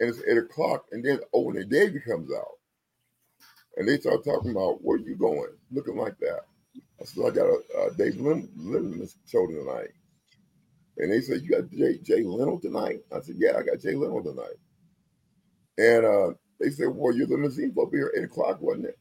[0.00, 2.58] and it's eight o'clock, and then Owen and Davey comes out,
[3.76, 6.40] and they start talking about where you going, looking like that.
[7.00, 9.90] I said, I got a, a Dave Letterman show tonight.
[10.98, 13.00] And they said, You got Jay, Jay Leno tonight?
[13.12, 14.58] I said, Yeah, I got Jay Leno tonight.
[15.78, 18.86] And uh, they said, Well, your limousine supposed to be here at 8 o'clock, wasn't
[18.86, 18.98] it?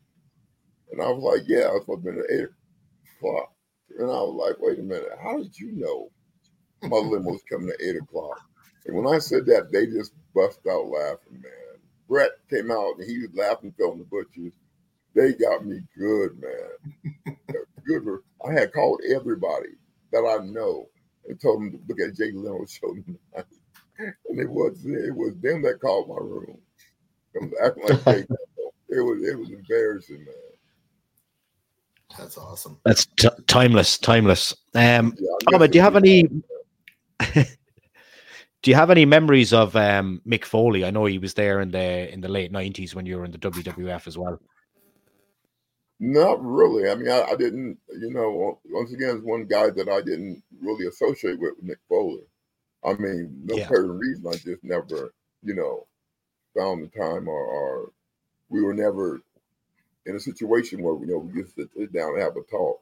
[0.92, 2.48] And I was like, Yeah, I was supposed to be at 8
[3.18, 3.52] o'clock.
[3.98, 6.12] And I was like, Wait a minute, how did you know
[6.84, 8.40] my was coming at 8 o'clock?
[8.86, 11.82] And when I said that, they just bust out laughing, man.
[12.08, 14.54] Bret came out and he was laughing from the butchers.
[15.14, 17.36] They got me good, man.
[17.88, 18.20] good.
[18.48, 19.72] I had called everybody
[20.14, 20.88] that I know
[21.28, 23.46] and told them to look at Jay Leno's show tonight.
[24.00, 26.58] And it was it was them that called my room.
[27.63, 28.26] acting like Jay
[28.90, 30.34] It was it was embarrassing, man.
[32.18, 32.80] That's awesome.
[32.86, 34.56] That's t- timeless, timeless.
[34.74, 35.13] Um,
[35.52, 36.24] yeah, do you have any?
[37.34, 37.46] do
[38.63, 40.86] you have any memories of um, Mick Foley?
[40.86, 43.32] I know he was there in the in the late nineties when you were in
[43.32, 44.40] the WWF as well.
[46.00, 46.90] Not really.
[46.90, 50.44] I mean, I, I, didn't, you know, once again, it's one guy that I didn't
[50.62, 52.22] really associate with, Nick Foley.
[52.86, 53.68] I mean, no yeah.
[53.68, 55.88] certain reason, I just never, you know,
[56.56, 57.92] found the time or, or,
[58.50, 59.22] we were never
[60.06, 62.80] in a situation where, you know, we just sit down and have a talk.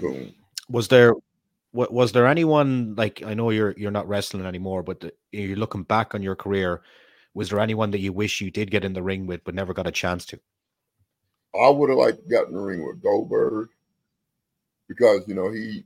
[0.00, 0.28] So,
[0.70, 1.12] was there,
[1.72, 5.56] what was there anyone like I know you're you're not wrestling anymore, but the, you're
[5.56, 6.80] looking back on your career.
[7.34, 9.74] Was there anyone that you wish you did get in the ring with but never
[9.74, 10.40] got a chance to?
[11.60, 13.70] I would have liked in the ring with Goldberg
[14.88, 15.84] because you know he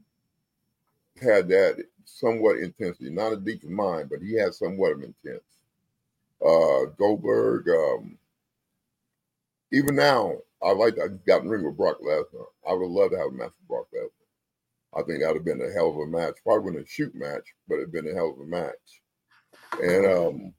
[1.20, 5.44] had that somewhat intensity, not a deep mind, but he had somewhat of intense.
[6.44, 8.18] Uh, Goldberg, um,
[9.72, 12.46] even now, I like to got in the ring with Brock Lesnar.
[12.68, 14.10] I would love to have a match with Brock Lesnar.
[15.00, 16.36] I think that would have been a hell of a match.
[16.44, 19.02] Probably wouldn't a shoot match, but it'd been a hell of a match.
[19.82, 20.54] And um,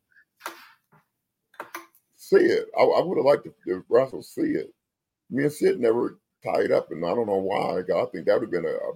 [2.17, 2.67] see it.
[2.78, 4.74] I, I would have liked to, to wrestle see it
[5.30, 7.80] me and Sid never tied up, and I don't know why.
[7.80, 8.94] I think that would have been a, a,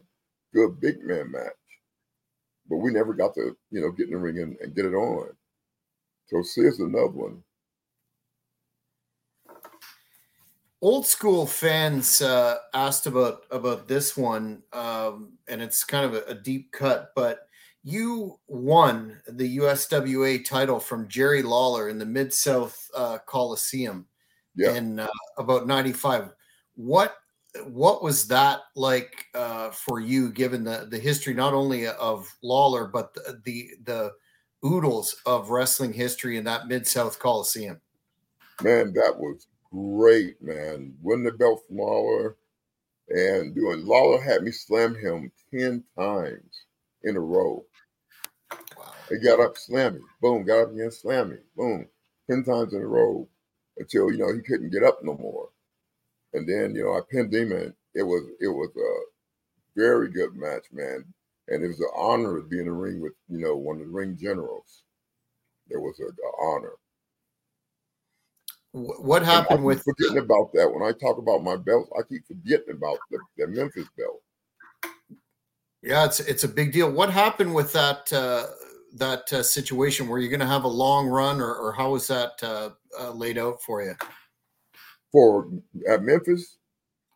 [0.54, 1.54] good big man match,
[2.70, 4.94] but we never got to you know get in the ring and, and get it
[4.94, 5.30] on.
[6.28, 7.44] So Sid's another one.
[10.82, 16.32] old school fans uh, asked about about this one, um, and it's kind of a,
[16.32, 17.48] a, deep cut, but
[17.84, 24.08] you won the USWA title from Jerry Lawler in the Mid South uh, Coliseum
[24.56, 24.76] yeah.
[24.76, 26.32] in uh, about '95.
[26.76, 27.16] What
[27.66, 32.88] what was that like uh, for you, given the the history not only of Lawler
[32.88, 34.12] but the the, the
[34.66, 37.80] oodles of wrestling history in that Mid South Coliseum?
[38.62, 40.94] Man, that was great, man.
[41.02, 42.38] Winning the belt from Lawler
[43.10, 46.66] and doing Lawler had me slam him 10 times
[47.04, 47.66] in a row.
[48.78, 48.94] Wow.
[49.10, 51.88] He got up, slam me, boom, got up again, slam me, boom,
[52.30, 53.28] 10 times in a row
[53.82, 55.50] until, you know, he couldn't get up no more.
[56.34, 60.36] And then, you know, I pinned him and it was it was a very good
[60.36, 61.04] match, man.
[61.48, 63.88] And it was an honor to be in the ring with, you know, one of
[63.88, 64.84] the ring generals.
[65.70, 66.74] It was an honor.
[68.74, 70.72] What happened with forgetting about that?
[70.72, 74.22] When I talk about my belt, I keep forgetting about the, the Memphis belt.
[75.82, 76.90] Yeah, it's it's a big deal.
[76.90, 78.46] What happened with that uh,
[78.96, 80.08] that uh, situation?
[80.08, 83.12] Were you going to have a long run, or, or how was that uh, uh,
[83.12, 83.96] laid out for you?
[85.12, 85.50] For
[85.90, 86.58] at Memphis?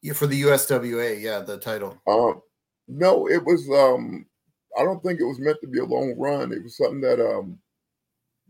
[0.01, 1.99] Yeah, for the USWA, yeah, the title.
[2.07, 2.41] Um,
[2.87, 3.67] no, it was.
[3.69, 4.25] Um,
[4.77, 6.51] I don't think it was meant to be a long run.
[6.51, 7.57] It was something that um,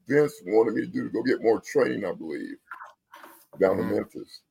[0.08, 2.58] Vince wanted me to do to go get more training, I believe
[3.60, 3.90] down mm-hmm.
[3.90, 4.42] to Memphis.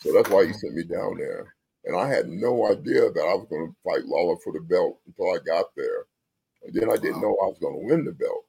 [0.00, 1.54] So that's why he sent me down there.
[1.84, 4.98] And I had no idea that I was going to fight Lawler for the belt
[5.06, 6.06] until I got there.
[6.64, 8.44] And then I didn't know I was going to win the belt.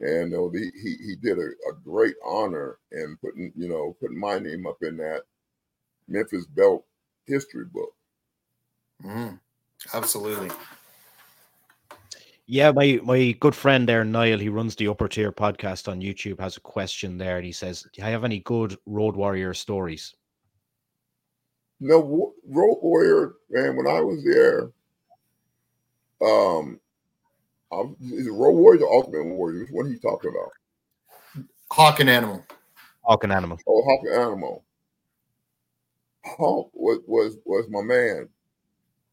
[0.00, 3.96] And you know, the, he he did a, a, great honor in putting you know
[4.00, 5.22] putting my name up in that
[6.08, 6.86] Memphis belt
[7.26, 7.92] history book.
[9.04, 9.38] Mm,
[9.92, 10.50] absolutely.
[12.46, 16.40] Yeah, my my good friend there, Niall, he runs the Upper Tier podcast on YouTube,
[16.40, 20.14] has a question there, and he says, "Do you have any good Road Warrior stories?"
[21.78, 23.76] No, Road Warrior, man.
[23.76, 24.72] When I was there,
[26.22, 26.80] um,
[27.72, 29.68] I'm, is it Road Warriors or Ultimate Warriors?
[29.70, 31.46] What are you talking about?
[31.70, 32.44] Hawk and Animal.
[33.02, 33.58] Hawk and Animal.
[33.66, 34.64] Oh, Hawk and Animal.
[36.24, 38.28] Hawk was was was my man.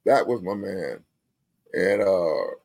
[0.05, 1.03] That was my man,
[1.73, 2.55] and uh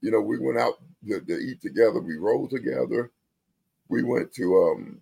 [0.00, 0.74] you know, we went out
[1.08, 2.00] to, to eat together.
[2.00, 3.10] We rode together.
[3.88, 5.00] We went to um,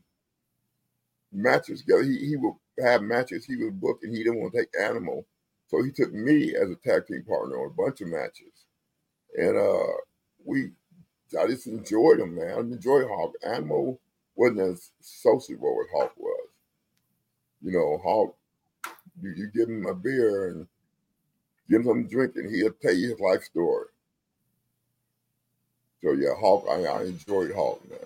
[1.32, 2.02] matches together.
[2.02, 3.44] He, he would have matches.
[3.44, 4.12] He was booking.
[4.12, 5.26] He didn't want to take Animal,
[5.68, 8.57] so he took me as a tag team partner on a bunch of matches.
[9.36, 9.92] And uh,
[10.44, 10.70] we,
[11.38, 12.54] I just enjoyed him, man.
[12.56, 13.34] I enjoyed Hawk.
[13.44, 14.00] Animal
[14.34, 16.48] wasn't as sociable as Hawk was.
[17.62, 18.36] You know, Hawk,
[19.20, 20.66] you, you give him a beer and
[21.68, 23.86] give him something to drink, and he'll tell you his life story.
[26.02, 26.66] So yeah, Hawk.
[26.70, 27.98] I, I enjoyed Hawk, man.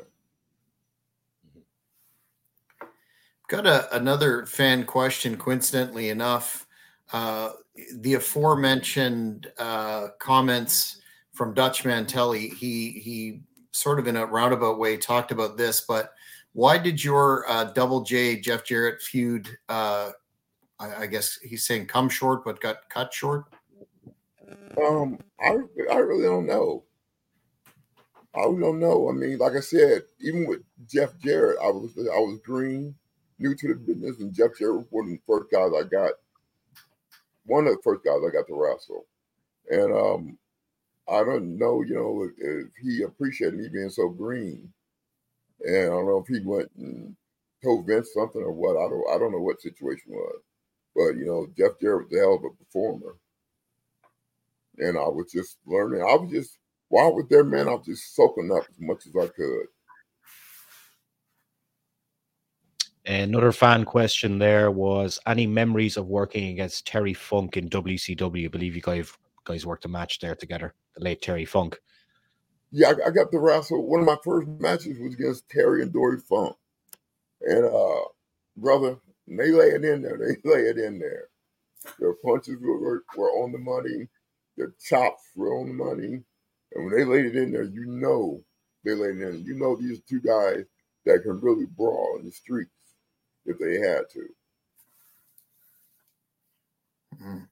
[3.49, 5.37] Got a, another fan question.
[5.37, 6.67] Coincidentally enough,
[7.13, 7.51] uh,
[7.97, 11.02] the aforementioned uh, comments
[11.43, 13.41] from Dutch Mantelli, he he
[13.73, 16.13] sort of in a roundabout way talked about this, but
[16.53, 19.49] why did your uh, Double J Jeff Jarrett feud?
[19.69, 20.13] Uh,
[20.79, 23.47] I, guess he's saying come short, but got cut short.
[24.81, 25.59] Um, I
[25.91, 26.85] I really don't know.
[28.37, 29.09] I don't know.
[29.09, 32.95] I mean, like I said, even with Jeff Jarrett, I was I was green,
[33.41, 36.13] new to the business, and Jeff Jarrett was one of the first guys I got.
[37.47, 39.07] One of the first guys I got to wrestle,
[39.69, 40.39] and um,
[41.09, 44.73] I don't know, you know, if, if he appreciated me being so green,
[45.65, 47.17] and I don't know if he went and
[47.63, 48.77] told Vince something or what.
[48.77, 50.41] I don't I don't know what situation was,
[50.95, 53.17] but you know, Jeff Jarrett was a hell of a performer,
[54.79, 56.03] and I was just learning.
[56.03, 56.59] I was just
[56.89, 59.67] while I was there, man, I was just soaking up as much as I could.
[63.05, 68.45] Another fan question there was any memories of working against Terry Funk in WCW?
[68.45, 69.13] I believe you guys
[69.45, 71.79] guys worked a match there together, the late Terry Funk.
[72.71, 73.87] Yeah, I, I got to wrestle.
[73.87, 76.57] One of my first matches was against Terry and Dory Funk.
[77.43, 78.03] And uh
[78.57, 80.19] brother, they lay it in there.
[80.19, 81.29] They lay it in there.
[81.99, 84.09] Their punches were, were on the money.
[84.57, 86.23] Their chops were on the money.
[86.75, 88.43] And when they laid it in there, you know
[88.85, 89.45] they laid it in.
[89.45, 90.65] You know these two guys
[91.05, 92.71] that can really brawl in the streets
[93.47, 94.29] if they had to.
[97.17, 97.52] Mm-hmm.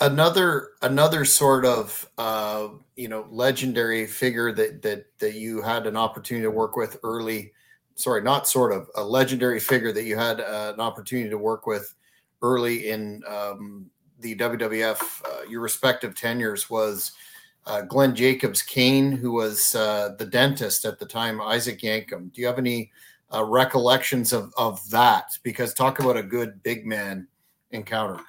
[0.00, 5.96] Another another sort of uh, you know legendary figure that that that you had an
[5.96, 7.52] opportunity to work with early.
[7.94, 11.66] Sorry, not sort of a legendary figure that you had uh, an opportunity to work
[11.66, 11.94] with
[12.40, 15.24] early in um, the WWF.
[15.24, 17.12] Uh, your respective tenures was
[17.66, 22.32] uh, Glenn Jacobs Kane, who was uh, the dentist at the time, Isaac Yankem.
[22.32, 22.90] Do you have any
[23.32, 25.38] uh, recollections of of that?
[25.42, 27.28] Because talk about a good big man
[27.70, 28.20] encounter.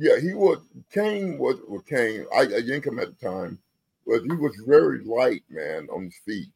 [0.00, 2.24] Yeah, he was Kane was well, Kane.
[2.34, 3.58] I, I Yankem at the time,
[4.06, 6.48] but he was very light, man, on his feet.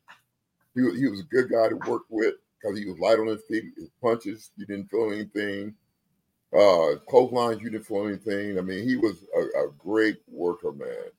[0.75, 3.27] He was, he was a good guy to work with because he was light on
[3.27, 3.65] his feet.
[3.77, 5.75] His punches, you didn't feel anything.
[6.57, 8.59] Uh, clotheslines, you didn't feel anything.
[8.59, 11.11] I mean, he was a, a great worker, man.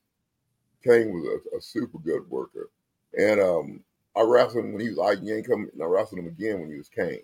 [0.83, 2.71] Kane was a, a, super good worker,
[3.19, 3.83] and um,
[4.17, 6.77] I wrestled him when he was I Yankem, and I wrestled him again when he
[6.77, 7.21] was Kane.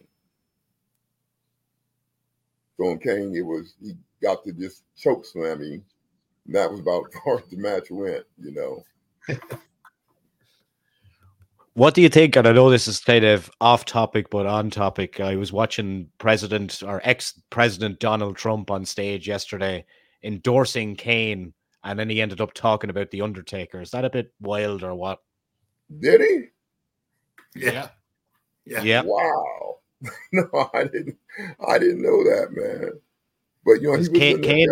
[2.78, 5.82] So in Kane, it was he got to just choke slam me.
[6.46, 8.84] And that was about as far as the match went, you know.
[11.74, 12.36] What do you think?
[12.36, 15.22] And I know this is kind of off topic, but on topic.
[15.22, 19.86] I was watching President or ex President Donald Trump on stage yesterday
[20.24, 21.54] endorsing Kane,
[21.84, 23.82] and then he ended up talking about The Undertaker.
[23.82, 25.20] Is that a bit wild or what?
[26.00, 26.44] Did he?
[27.56, 27.90] Yeah.
[28.66, 28.84] Yeah.
[28.84, 29.02] yeah.
[29.06, 29.71] Wow.
[30.32, 31.18] no, I didn't.
[31.68, 32.92] I didn't know that, man.
[33.66, 34.68] But you know, Kane, Kane,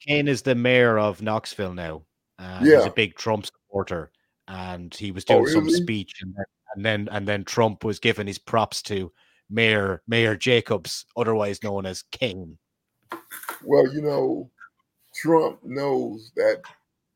[0.00, 2.02] Kane, is the mayor of Knoxville now.
[2.38, 2.78] Uh, yeah.
[2.78, 4.10] He's a big Trump supporter
[4.48, 5.72] and he was oh, doing oh, really?
[5.72, 6.44] some speech, and then,
[6.74, 9.12] and then and then Trump was giving his props to
[9.50, 12.58] Mayor Mayor Jacobs, otherwise known as Kane.
[13.64, 14.50] Well, you know,
[15.14, 16.62] Trump knows that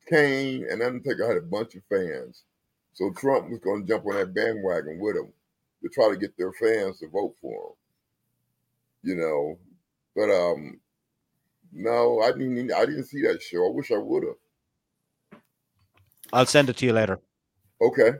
[0.09, 2.45] Kane and Undertaker had a bunch of fans,
[2.93, 5.32] so Trump was going to jump on that bandwagon with him
[5.87, 7.74] to try to get their fans to vote for him.
[9.03, 9.59] You know,
[10.14, 10.80] but um,
[11.72, 12.72] no, I didn't.
[12.72, 13.66] I didn't see that show.
[13.66, 15.41] I wish I would have.
[16.32, 17.20] I'll send it to you later.
[17.80, 18.12] Okay.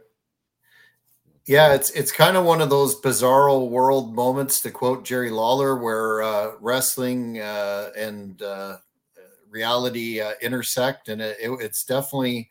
[1.47, 5.77] Yeah, it's it's kind of one of those bizarro world moments, to quote Jerry Lawler,
[5.77, 8.79] where uh, wrestling uh, and uh,
[9.49, 12.51] reality uh, intersect, and it, it's definitely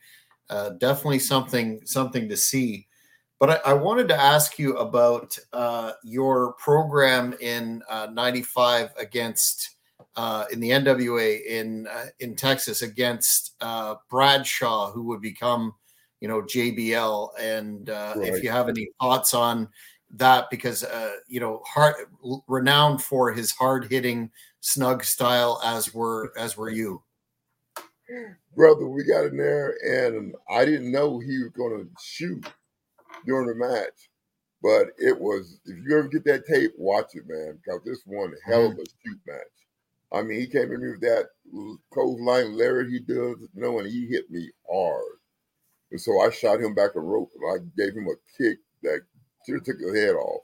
[0.50, 2.88] uh, definitely something something to see.
[3.40, 9.76] But I, I wanted to ask you about uh, your program in '95 against
[10.16, 15.74] uh, in the NWA in uh, in Texas against uh, Bradshaw, who would become,
[16.22, 17.30] you know, JBL.
[17.40, 18.34] And uh, right.
[18.34, 19.68] if you have any thoughts on
[20.12, 21.96] that, because uh, you know, hard,
[22.48, 24.32] renowned for his hard hitting,
[24.62, 27.04] snug style, as were as were you,
[28.56, 28.88] brother.
[28.88, 32.46] We got in there, and I didn't know he was going to shoot
[33.26, 34.10] during the match.
[34.64, 38.34] But it was, if you ever get that tape, watch it, man, because this one
[38.46, 39.38] hell of a shoot match
[40.14, 41.30] I mean, he came in with that
[41.94, 45.20] clothesline Larry he does, you know, and he hit me hard.
[45.92, 49.02] And so I shot him back a rope I gave him a kick that
[49.46, 50.44] should have took his head off,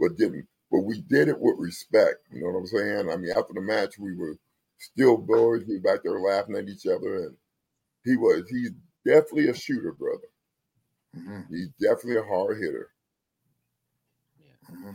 [0.00, 0.46] but didn't.
[0.70, 2.18] But we did it with respect.
[2.32, 3.10] You know what I'm saying?
[3.10, 4.36] I mean, after the match, we were
[4.78, 5.64] still boys.
[5.68, 7.36] We were back there laughing at each other, and
[8.04, 8.44] he was.
[8.50, 8.72] He's
[9.06, 10.28] definitely a shooter, brother.
[11.16, 11.40] Mm-hmm.
[11.54, 12.90] He's definitely a hard hitter.
[14.40, 14.74] Yeah.
[14.74, 14.92] Mm-hmm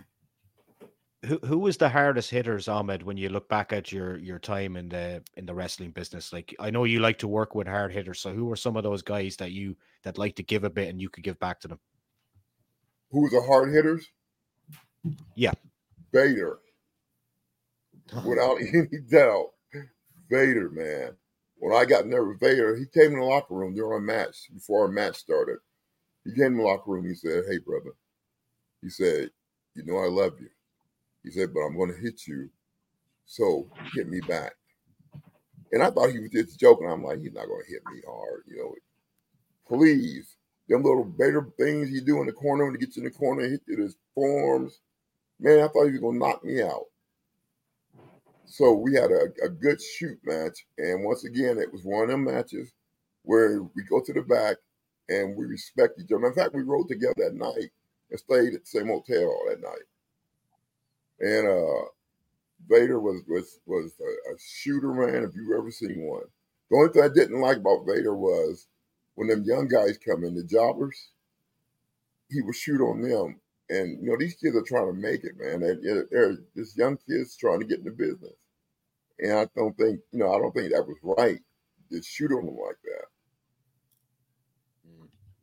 [1.25, 4.75] who who was the hardest hitters, Ahmed, when you look back at your your time
[4.77, 6.31] in the in the wrestling business?
[6.31, 8.83] Like I know you like to work with hard hitters, so who were some of
[8.83, 11.59] those guys that you that like to give a bit and you could give back
[11.61, 11.79] to them?
[13.11, 14.07] Who was the hard hitters?
[15.35, 15.53] Yeah.
[16.13, 16.59] Vader.
[18.25, 19.47] Without any doubt.
[20.29, 21.15] Vader, man.
[21.57, 24.01] When I got in there with Vader, he came in the locker room during a
[24.01, 25.57] match, before our match started.
[26.27, 27.91] He came in the locker room, he said, Hey brother.
[28.81, 29.31] He said,
[29.75, 30.49] You know I love you.
[31.23, 32.49] He said, but I'm going to hit you.
[33.25, 34.53] So hit me back.
[35.73, 36.89] And I thought he was just joking.
[36.89, 38.43] I'm like, he's not going to hit me hard.
[38.47, 38.75] You know,
[39.67, 40.35] please.
[40.69, 43.41] Them little better things you do in the corner when he gets in the corner
[43.41, 44.79] and hit you his forms.
[45.39, 46.85] Man, I thought he was going to knock me out.
[48.45, 50.65] So we had a, a good shoot match.
[50.77, 52.71] And once again, it was one of them matches
[53.23, 54.57] where we go to the back
[55.09, 56.27] and we respect each other.
[56.27, 57.71] In fact, we rode together that night
[58.09, 59.85] and stayed at the same hotel all that night
[61.19, 61.85] and uh,
[62.69, 65.23] Vader was was was a, a, shooter man.
[65.23, 66.23] If you've ever seen one,
[66.69, 68.67] the only thing I didn't like about Vader was
[69.15, 71.09] when them young guys come in, the jobbers,
[72.29, 73.39] he would shoot on them.
[73.69, 75.59] And you know these kids are trying to make it, man.
[75.59, 78.35] They're, they're this young kids trying to get in the business,
[79.19, 81.39] and I don't think you know I don't think that was right
[81.91, 83.05] to shoot on them like that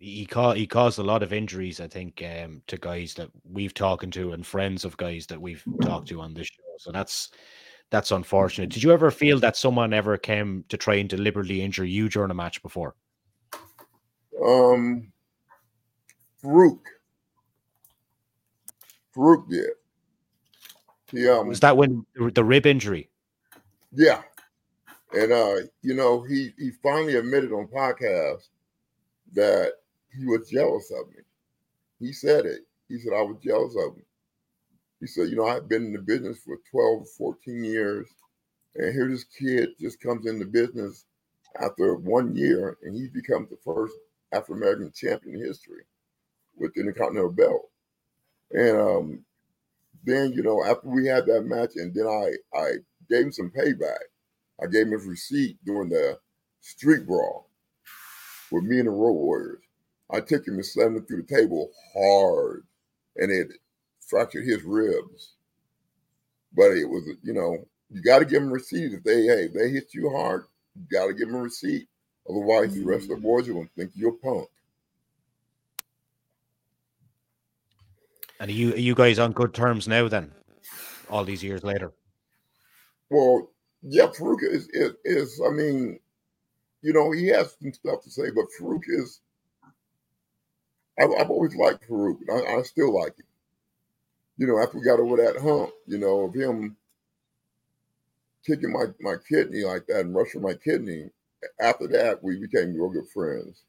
[0.05, 3.73] he caused he caused a lot of injuries, I think, um, to guys that we've
[3.73, 6.63] talked to and friends of guys that we've talked to on this show.
[6.77, 7.31] So that's
[7.91, 8.69] that's unfortunate.
[8.69, 12.31] Did you ever feel that someone ever came to try and deliberately injure you during
[12.31, 12.95] a match before?
[14.45, 15.11] Um,
[16.43, 16.81] Faarooq.
[19.17, 19.71] Faarooq did.
[21.13, 23.09] He, um, was that when the rib injury?
[23.93, 24.21] Yeah,
[25.15, 28.49] and uh, you know, he he finally admitted on podcast
[29.33, 29.75] that
[30.19, 31.23] he was jealous of me.
[32.01, 32.63] He said it.
[32.89, 34.03] He said I was jealous of him
[35.01, 38.09] He said, you know, I've been in the business for 12, 14 years,
[38.77, 41.07] and here this kid just comes in the business
[41.61, 43.95] after one year, and he becomes the first
[44.33, 45.85] African American champion in history
[46.59, 47.71] with the Intercontinental Belt.
[48.53, 49.27] And um,
[50.05, 52.73] then, you know, after we had that match, and then I I
[53.11, 53.99] gave him some payback.
[54.63, 56.19] I gave him his receipt during the
[56.61, 57.51] street brawl
[58.53, 59.64] with me and the Road Warriors.
[60.11, 62.65] I took him and slammed him through the table hard,
[63.17, 63.49] and it
[64.07, 65.35] fractured his ribs.
[66.55, 68.93] But it was, you know, you got to give them a receipt.
[68.93, 70.45] If they, hey, if they hit you hard,
[70.77, 71.89] you got to give them a receipt.
[72.29, 73.25] Otherwise, the rest of the mm-hmm.
[73.25, 74.49] boys are going to think you're a punk.
[78.41, 80.09] And are you are you guys on good terms now?
[80.09, 80.33] Then,
[81.09, 81.93] all these years later.
[83.11, 83.51] Well,
[83.83, 86.01] yeah, Faarooq is, is, is I mean,
[86.83, 89.21] you know, he has some stuff to say, but Faarooq is.
[90.99, 92.19] I've, I've always liked Faarooq.
[92.31, 93.27] I, I still like him.
[94.39, 96.77] You know, after we got over that hump, you know, of him
[98.47, 101.11] kicking my, my kidney like that and rushing my kidney,
[101.61, 103.63] after that, we became real good friends.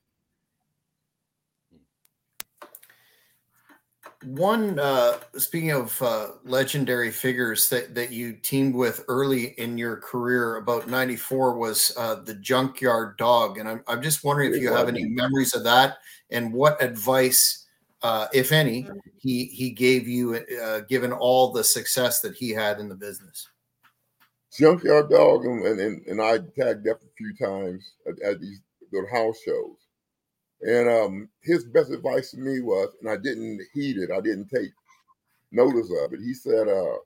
[4.25, 9.97] One uh, speaking of uh, legendary figures that, that you teamed with early in your
[9.97, 14.71] career about 94 was uh, the junkyard dog and I'm, I'm just wondering if you
[14.73, 15.97] have any memories of that
[16.29, 17.65] and what advice
[18.01, 22.79] uh, if any he he gave you uh, given all the success that he had
[22.79, 23.47] in the business?
[24.57, 28.61] Junkyard dog and, and, and i tagged up a few times at, at these
[28.91, 29.75] the house shows
[30.61, 34.49] and um, his best advice to me was, and I didn't heed it, I didn't
[34.49, 34.71] take
[35.51, 36.19] notice of it.
[36.21, 36.97] He said, uh,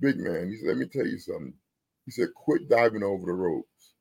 [0.00, 1.54] big man, he said, let me tell you something.
[2.06, 3.94] He said, quit diving over the ropes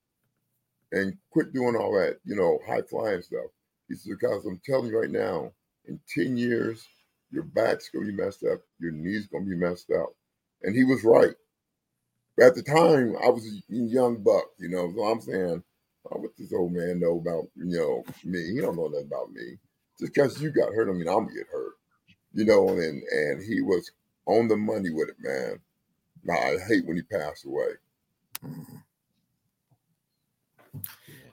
[0.92, 3.48] and quit doing all that, you know, high flying stuff.
[3.88, 5.52] He said, because I'm telling you right now,
[5.88, 6.88] in 10 years,
[7.32, 10.10] your back's gonna be messed up, your knees gonna be messed up.
[10.64, 11.36] And he was right.
[12.38, 15.64] But at the time, I was a young buck, you know, so I'm saying,
[16.12, 18.54] oh, what this old man know about you know me?
[18.54, 19.58] He don't know nothing about me.
[20.00, 21.74] Just because you got hurt, I mean I'm gonna get hurt.
[22.34, 23.92] You know, and and he was
[24.26, 25.60] on the money with it, man.
[26.24, 27.72] Now I hate when he passed away.
[28.46, 28.76] Mm-hmm.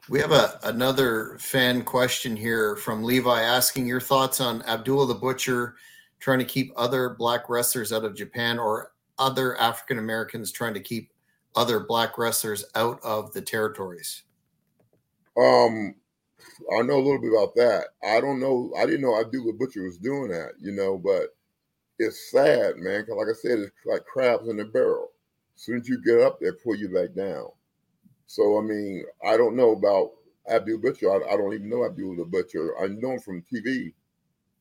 [0.09, 5.15] We have a another fan question here from Levi asking your thoughts on Abdullah the
[5.15, 5.75] Butcher
[6.21, 10.81] trying to keep other black wrestlers out of Japan or other African Americans trying to
[10.81, 11.13] keep
[11.57, 14.23] other black wrestlers out of the territories.
[15.37, 15.95] Um,
[16.73, 17.89] I know a little bit about that.
[18.03, 18.73] I don't know.
[18.79, 21.35] I didn't know Abdullah Butcher was doing that, you know, but
[21.99, 23.05] it's sad, man.
[23.07, 25.11] Cause like I said, it's like crabs in a barrel.
[25.55, 27.49] As soon as you get up, they pull you back down.
[28.27, 30.13] So I mean, I don't know about
[30.49, 31.11] Abdul Butcher.
[31.11, 32.79] I, I don't even know Abdul Butcher.
[32.81, 33.93] I know him from TV,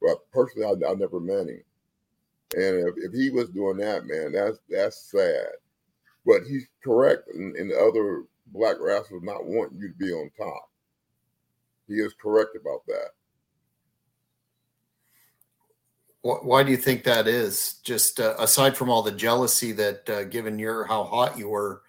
[0.02, 1.62] but personally, I, I never met him.
[2.56, 5.48] And if, if, he was doing that, man, that's that's sad.
[6.26, 10.30] But he's correct in, in the other black wrestlers not wanting you to be on
[10.38, 10.70] top.
[11.88, 13.10] He is correct about that.
[16.22, 17.76] Why do you think that is?
[17.84, 21.84] Just uh, aside from all the jealousy that, uh, given your how hot you were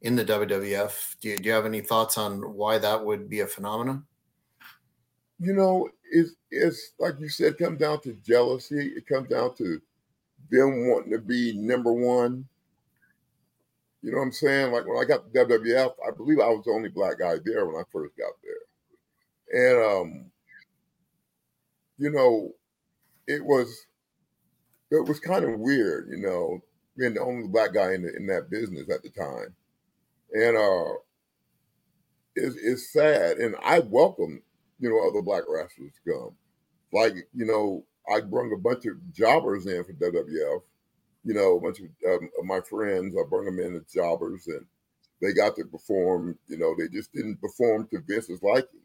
[0.00, 3.40] in the WWF, do you, do you have any thoughts on why that would be
[3.40, 4.06] a phenomenon?
[5.38, 8.92] You know, it's it's like you said, it comes down to jealousy.
[8.96, 9.80] It comes down to
[10.50, 12.46] them wanting to be number one
[14.02, 14.72] you know what I'm saying?
[14.72, 17.66] Like when I got the WWF, I believe I was the only black guy there
[17.66, 19.74] when I first got there.
[19.74, 20.30] And um,
[21.98, 22.50] you know,
[23.28, 23.86] it was
[24.90, 26.60] it was kind of weird, you know,
[26.96, 29.54] being the only black guy in the, in that business at the time.
[30.32, 30.94] And uh
[32.34, 33.36] it's, it's sad.
[33.36, 34.42] And I welcome,
[34.80, 36.30] you know, other black wrestlers to come.
[36.92, 40.62] Like, you know, I brought a bunch of jobbers in for WWF
[41.24, 43.14] you know, a bunch of, um, of my friends.
[43.16, 44.64] I brought them in as jobbers, and
[45.20, 46.38] they got to perform.
[46.48, 48.80] You know, they just didn't perform to Vince's liking.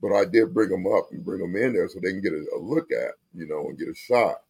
[0.00, 2.32] But I did bring them up and bring them in there so they can get
[2.32, 4.42] a, a look at, you know, and get a shot.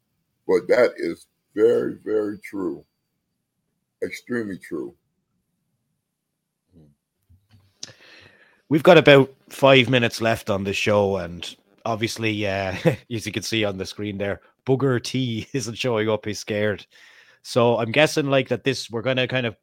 [0.47, 2.84] But that is very, very true.
[4.03, 4.95] Extremely true.
[8.68, 12.74] We've got about five minutes left on the show, and obviously, uh,
[13.11, 16.24] as you can see on the screen there, Booger T isn't showing up.
[16.24, 16.86] He's scared.
[17.42, 18.64] So I'm guessing like that.
[18.64, 19.56] This we're gonna kind of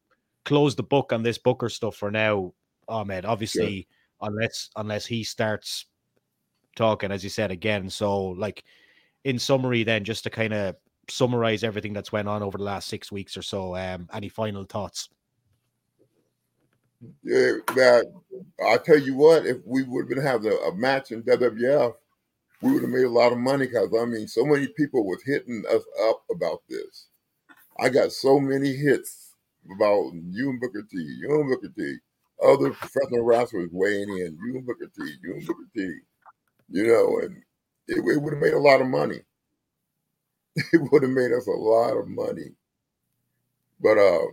[0.45, 2.53] close the book on this Booker stuff for now,
[2.87, 3.25] Ahmed.
[3.25, 3.87] Obviously,
[4.21, 4.27] yeah.
[4.27, 5.85] unless unless he starts
[6.75, 7.89] talking, as you said again.
[7.89, 8.63] So like
[9.25, 10.75] in summary, then just to kind of
[11.09, 13.75] summarize everything that's went on over the last six weeks or so.
[13.75, 15.09] Um, any final thoughts?
[17.21, 18.05] Yeah, that
[18.65, 21.95] I tell you what, if we would have been having a, a match in WWF,
[22.63, 25.21] we would have made a lot of money because I mean, so many people was
[25.25, 27.07] hitting us up about this.
[27.79, 29.33] I got so many hits
[29.75, 31.97] about you and Booker T, you and Booker T,
[32.43, 35.95] other professional wrestlers weighing in, you and Booker T, you and Booker T,
[36.69, 37.37] you know, and
[37.87, 39.21] it, it would have made a lot of money.
[40.73, 42.51] It would have made us a lot of money.
[43.79, 44.25] But uh,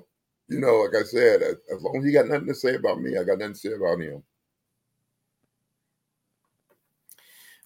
[0.48, 3.00] you know, like I said, as, as long as he got nothing to say about
[3.00, 4.22] me, I got nothing to say about him.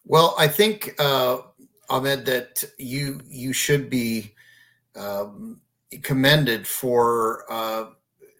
[0.04, 1.38] Well, I think uh,
[1.88, 4.34] Ahmed that you you should be
[4.96, 5.60] um,
[6.02, 7.86] commended for uh,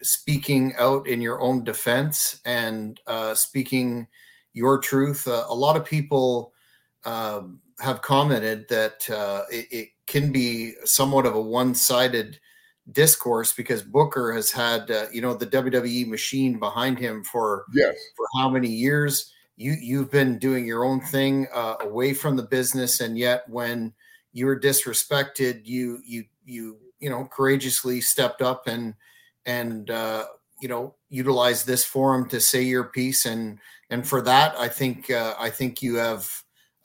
[0.03, 4.09] speaking out in your own defense and uh, speaking
[4.53, 5.27] your truth.
[5.27, 6.53] Uh, a lot of people
[7.05, 12.39] um, have commented that uh, it, it, can be somewhat of a one-sided
[12.93, 17.95] discourse because Booker has had uh, you know the WWE machine behind him for yes
[18.15, 22.43] for how many years you you've been doing your own thing uh, away from the
[22.43, 23.93] business and yet when
[24.33, 28.95] you were disrespected you you you you know courageously stepped up and
[29.47, 30.25] and uh,
[30.61, 33.27] you know utilize this forum to say your piece.
[33.27, 33.59] And
[33.91, 36.27] and for that i think uh, i think you have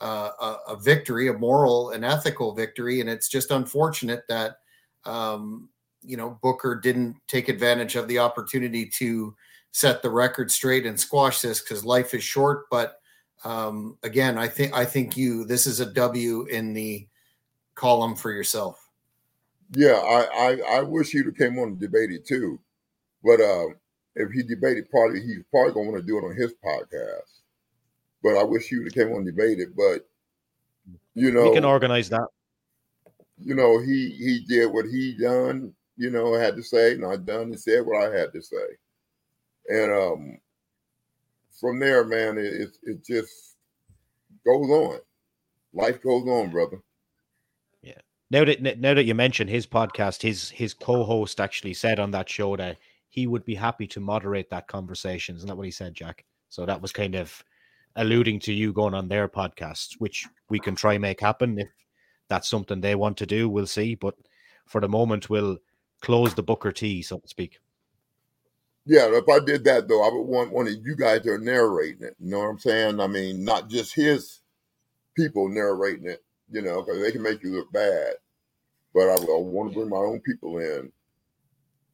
[0.02, 3.02] uh, a, a, victory a moral and ethical victory.
[3.02, 4.58] And it's just unfortunate that
[5.06, 5.70] um,
[6.02, 9.36] you know booker didn't take advantage of the opportunity to
[9.72, 13.00] set the record straight and squash this because life is short but
[13.44, 17.08] um, again i think i think you this is a w in the
[17.76, 18.90] column for yourself
[19.76, 22.60] yeah, I, I, I wish he'd have came on and debated too.
[23.24, 23.68] But uh,
[24.16, 27.42] if he debated, probably he's probably gonna want to do it on his podcast.
[28.24, 29.76] But I wish he would have came on and debated.
[29.76, 30.08] But
[31.14, 32.28] you know, we can organize that.
[33.38, 35.74] You know, he he did what he done.
[35.98, 38.56] You know, had to say, and I done and said what I had to say.
[39.70, 40.38] And um,
[41.60, 43.56] from there, man, it, it just
[44.46, 45.00] goes on.
[45.74, 46.82] Life goes on, brother.
[48.32, 52.30] Now that now that you mentioned his podcast, his his co-host actually said on that
[52.30, 52.78] show that
[53.10, 55.36] he would be happy to moderate that conversation.
[55.36, 56.26] Isn't that what he said, Jack?
[56.50, 57.44] So that was kind of
[57.96, 61.70] alluding to you going on their podcast, which we can try make happen if
[62.28, 63.50] that's something they want to do.
[63.50, 64.14] We'll see, but
[64.68, 65.58] for the moment, we'll
[66.02, 67.60] close the Booker T, so to speak.
[68.90, 72.04] Yeah, if I did that though, I would want one of you guys to narrating
[72.04, 72.16] it.
[72.20, 73.00] You know what I'm saying?
[73.00, 74.40] I mean, not just his
[75.16, 78.14] people narrating it you know, because they can make you look bad.
[78.94, 80.92] But I, I want to bring my own people in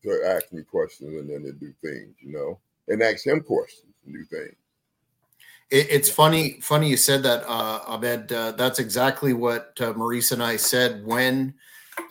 [0.04, 3.94] to ask me questions and then to do things, you know, and ask him questions
[4.06, 4.56] and do things.
[5.72, 8.32] It, it's funny, funny you said that, uh, Ahmed.
[8.32, 11.56] Uh, that's exactly what uh, Maurice and I said when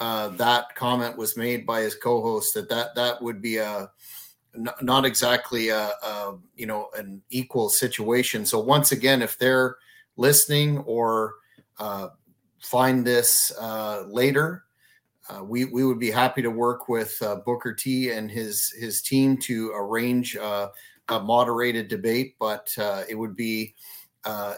[0.01, 2.55] uh, that comment was made by his co-host.
[2.55, 3.91] That that that would be a
[4.82, 8.46] not exactly a, a you know an equal situation.
[8.46, 9.76] So once again, if they're
[10.16, 11.34] listening or
[11.78, 12.09] uh,
[12.61, 14.64] find this uh, later,
[15.28, 19.02] uh, we we would be happy to work with uh, Booker T and his his
[19.02, 20.68] team to arrange uh,
[21.09, 23.74] a moderated debate, but uh, it would be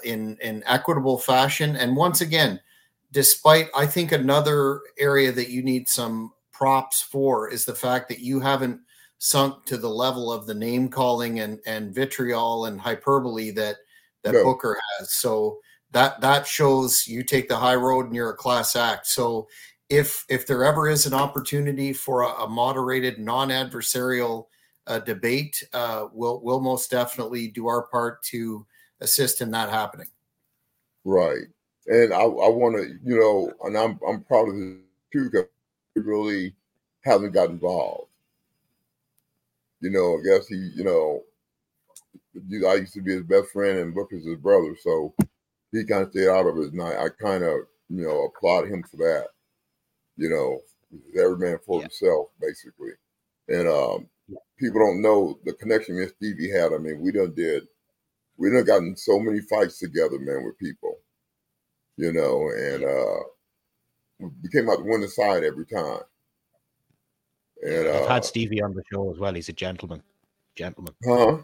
[0.04, 1.76] in in equitable fashion.
[1.76, 2.60] And once again,
[3.12, 8.20] despite I think another area that you need some props for is the fact that
[8.20, 8.80] you haven't
[9.18, 13.76] sunk to the level of the name calling and and vitriol and hyperbole that
[14.22, 14.44] that no.
[14.44, 15.14] Booker has.
[15.14, 15.58] So
[15.92, 19.06] that that shows you take the high road and you're a class act.
[19.06, 19.48] So
[19.88, 24.46] if if there ever is an opportunity for a, a moderated, non-adversarial
[24.86, 28.66] uh, debate, uh, we'll we'll most definitely do our part to
[29.00, 30.08] assist in that happening.
[31.04, 31.46] Right,
[31.86, 34.76] and I, I want to, you know, and I'm I'm proud of this
[35.12, 35.46] too because
[35.94, 36.54] really
[37.04, 38.10] haven't got involved.
[39.86, 41.22] You know, I guess he, you know,
[42.68, 45.14] I used to be his best friend and Booker's his brother, so
[45.70, 46.96] he kind of stayed out of it, night.
[46.96, 47.54] I, I kind of
[47.88, 49.28] you know applaud him for that.
[50.16, 50.60] You know,
[51.16, 51.82] every man for yeah.
[51.82, 52.94] himself, basically.
[53.46, 54.08] And um,
[54.58, 56.72] people don't know the connection me and Stevie had.
[56.72, 57.62] I mean, we done did,
[58.38, 60.98] we done gotten so many fights together, man, with people.
[61.96, 63.22] You know, and uh,
[64.42, 66.00] we came out the winning side every time.
[67.66, 69.34] And I've uh, had Stevie on the show as well.
[69.34, 70.02] He's a gentleman.
[70.54, 70.94] Gentleman.
[71.04, 71.38] Huh?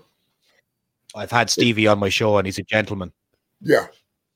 [1.14, 3.12] I've had Stevie on my show, and he's a gentleman.
[3.60, 3.86] Yeah,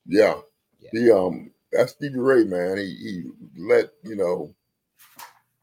[0.07, 0.34] yeah.
[0.80, 0.91] yeah.
[0.93, 2.78] He um that's Stevie Ray, man.
[2.78, 3.24] He he
[3.57, 4.55] let, you know,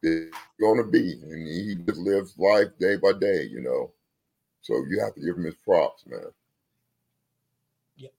[0.02, 1.20] it's gonna be.
[1.22, 3.92] And he just lives life day by day, you know.
[4.62, 6.22] So you have to give him his props, man.
[7.98, 8.10] Yeah.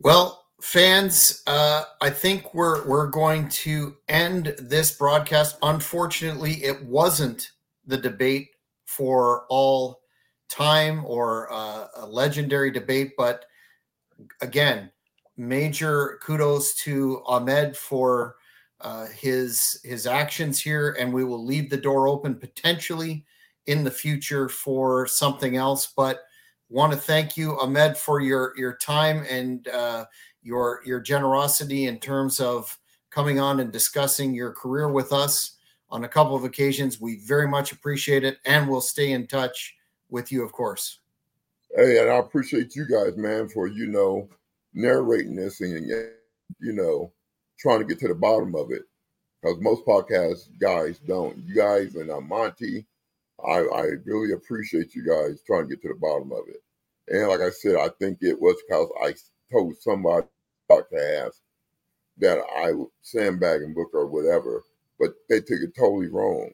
[0.00, 5.58] Well, fans, uh, I think we're we're going to end this broadcast.
[5.62, 7.50] Unfortunately, it wasn't
[7.86, 8.50] the debate
[8.84, 10.02] for all
[10.48, 13.44] time or uh, a legendary debate, but
[14.40, 14.90] again,
[15.36, 18.36] major kudos to Ahmed for
[18.80, 23.24] uh, his his actions here, and we will leave the door open potentially
[23.66, 25.92] in the future for something else.
[25.96, 26.20] But
[26.72, 30.06] want to thank you, Ahmed, for your your time and uh,
[30.42, 32.76] your your generosity in terms of
[33.10, 35.58] coming on and discussing your career with us
[35.90, 37.00] on a couple of occasions.
[37.00, 39.76] We very much appreciate it, and we'll stay in touch
[40.08, 40.98] with you, of course.
[41.76, 44.28] Hey, and I appreciate you guys, man, for you know
[44.74, 45.86] narrating this and
[46.60, 47.12] you know
[47.58, 48.82] trying to get to the bottom of it
[49.42, 51.36] because most podcast guys don't.
[51.38, 52.86] You guys and uh, Monty,
[53.46, 56.62] I, I really appreciate you guys trying to get to the bottom of it.
[57.08, 59.14] And like I said, I think it was because I
[59.52, 60.26] told somebody
[60.70, 61.40] about to ask
[62.18, 62.72] that I
[63.02, 64.62] sandbagging Booker whatever,
[64.98, 66.50] but they took it totally wrong.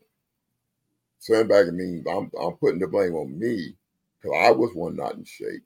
[1.18, 3.74] Sandbagging means I'm, I'm putting the blame on me
[4.20, 5.62] because I was one not in shape.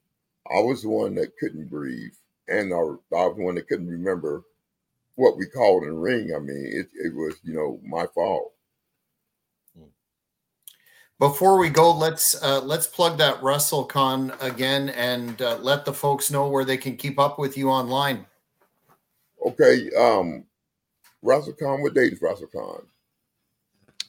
[0.50, 2.12] I was the one that couldn't breathe,
[2.48, 4.42] and I, I was the one that couldn't remember
[5.14, 6.32] what we called in ring.
[6.34, 8.52] I mean, it, it was, you know, my fault.
[11.22, 16.32] Before we go, let's uh, let's plug that WrestleCon again and uh, let the folks
[16.32, 18.26] know where they can keep up with you online.
[19.46, 20.44] Okay, um,
[21.24, 21.80] WrestleCon.
[21.80, 22.86] What date is WrestleCon?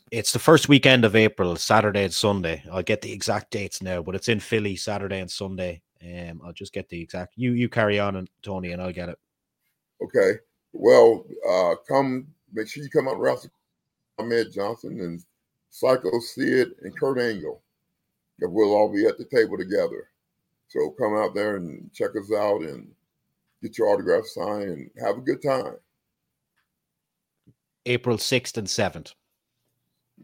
[0.10, 2.64] It's the first weekend of April, Saturday and Sunday.
[2.72, 5.84] I'll get the exact dates now, but it's in Philly, Saturday and Sunday.
[6.02, 7.34] Um, I'll just get the exact.
[7.36, 9.20] You you carry on, and Tony, and I'll get it.
[10.02, 10.40] Okay.
[10.72, 13.52] Well, uh, come make sure you come out Wrestle.
[14.18, 15.24] Ahmed Johnson and
[15.74, 17.60] Psycho Sid and Kurt Angle.
[18.40, 20.10] That we'll all be at the table together.
[20.68, 22.88] So come out there and check us out and
[23.62, 25.76] get your autograph signed and have a good time.
[27.86, 29.14] April 6th and 7th.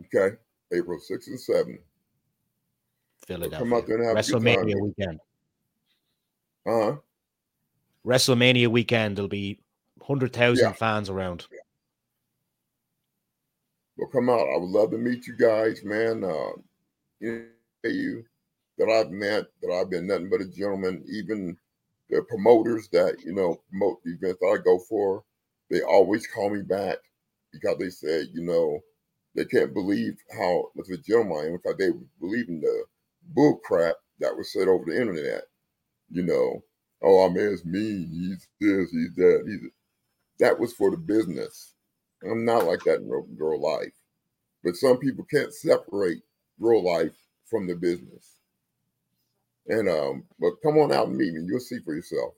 [0.06, 0.36] Okay.
[0.72, 1.80] April 6th and 7th.
[3.26, 3.58] Philadelphia.
[3.58, 5.20] So come out there and have WrestleMania weekend.
[6.66, 6.96] Uh huh.
[8.06, 9.18] WrestleMania weekend.
[9.18, 9.60] There'll be
[9.98, 10.72] 100,000 yeah.
[10.74, 11.48] fans around.
[14.00, 14.48] Well, come out.
[14.48, 16.24] I would love to meet you guys, man.
[16.24, 16.52] Uh,
[17.20, 17.48] you,
[17.84, 18.24] you
[18.78, 21.04] that I've met, that I've been nothing but a gentleman.
[21.10, 21.58] Even
[22.10, 25.26] the promoters that you know promote the events I go for,
[25.70, 27.00] they always call me back
[27.52, 28.80] because they said, you know,
[29.36, 31.92] they can't believe how much of a gentleman I am because they
[32.22, 32.86] believe in the
[33.36, 35.44] bull crap that was said over the internet.
[36.10, 36.64] You know,
[37.02, 38.10] oh, mean, it's mean.
[38.14, 39.44] He's this, he's that.
[39.46, 39.70] He's
[40.40, 41.74] that was for the business.
[42.24, 43.94] I'm not like that in real, real life.
[44.64, 46.22] But some people can't separate
[46.60, 47.16] real life
[47.50, 48.40] from the business.
[49.68, 51.42] And um, but come on out and meet me.
[51.46, 52.34] You'll see for yourself.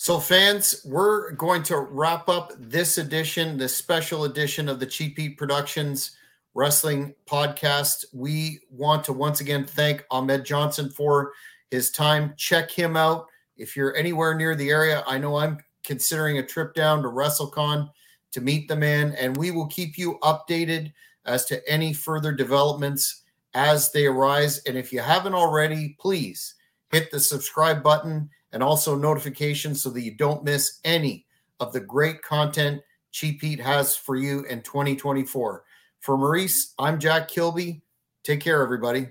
[0.00, 5.18] So, fans, we're going to wrap up this edition, this special edition of the Cheap
[5.18, 6.12] Heat Productions
[6.54, 8.04] Wrestling Podcast.
[8.12, 11.32] We want to once again thank Ahmed Johnson for
[11.72, 12.34] his time.
[12.36, 15.02] Check him out if you're anywhere near the area.
[15.06, 15.58] I know I'm
[15.88, 17.90] considering a trip down to WrestleCon
[18.30, 20.92] to meet the man, and we will keep you updated
[21.24, 23.22] as to any further developments
[23.54, 24.58] as they arise.
[24.66, 26.54] And if you haven't already, please
[26.92, 31.26] hit the subscribe button and also notifications so that you don't miss any
[31.58, 35.64] of the great content Cheap Heat has for you in 2024.
[36.00, 37.80] For Maurice, I'm Jack Kilby.
[38.22, 39.08] Take care, everybody.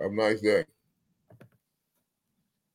[0.00, 0.64] Have a nice day.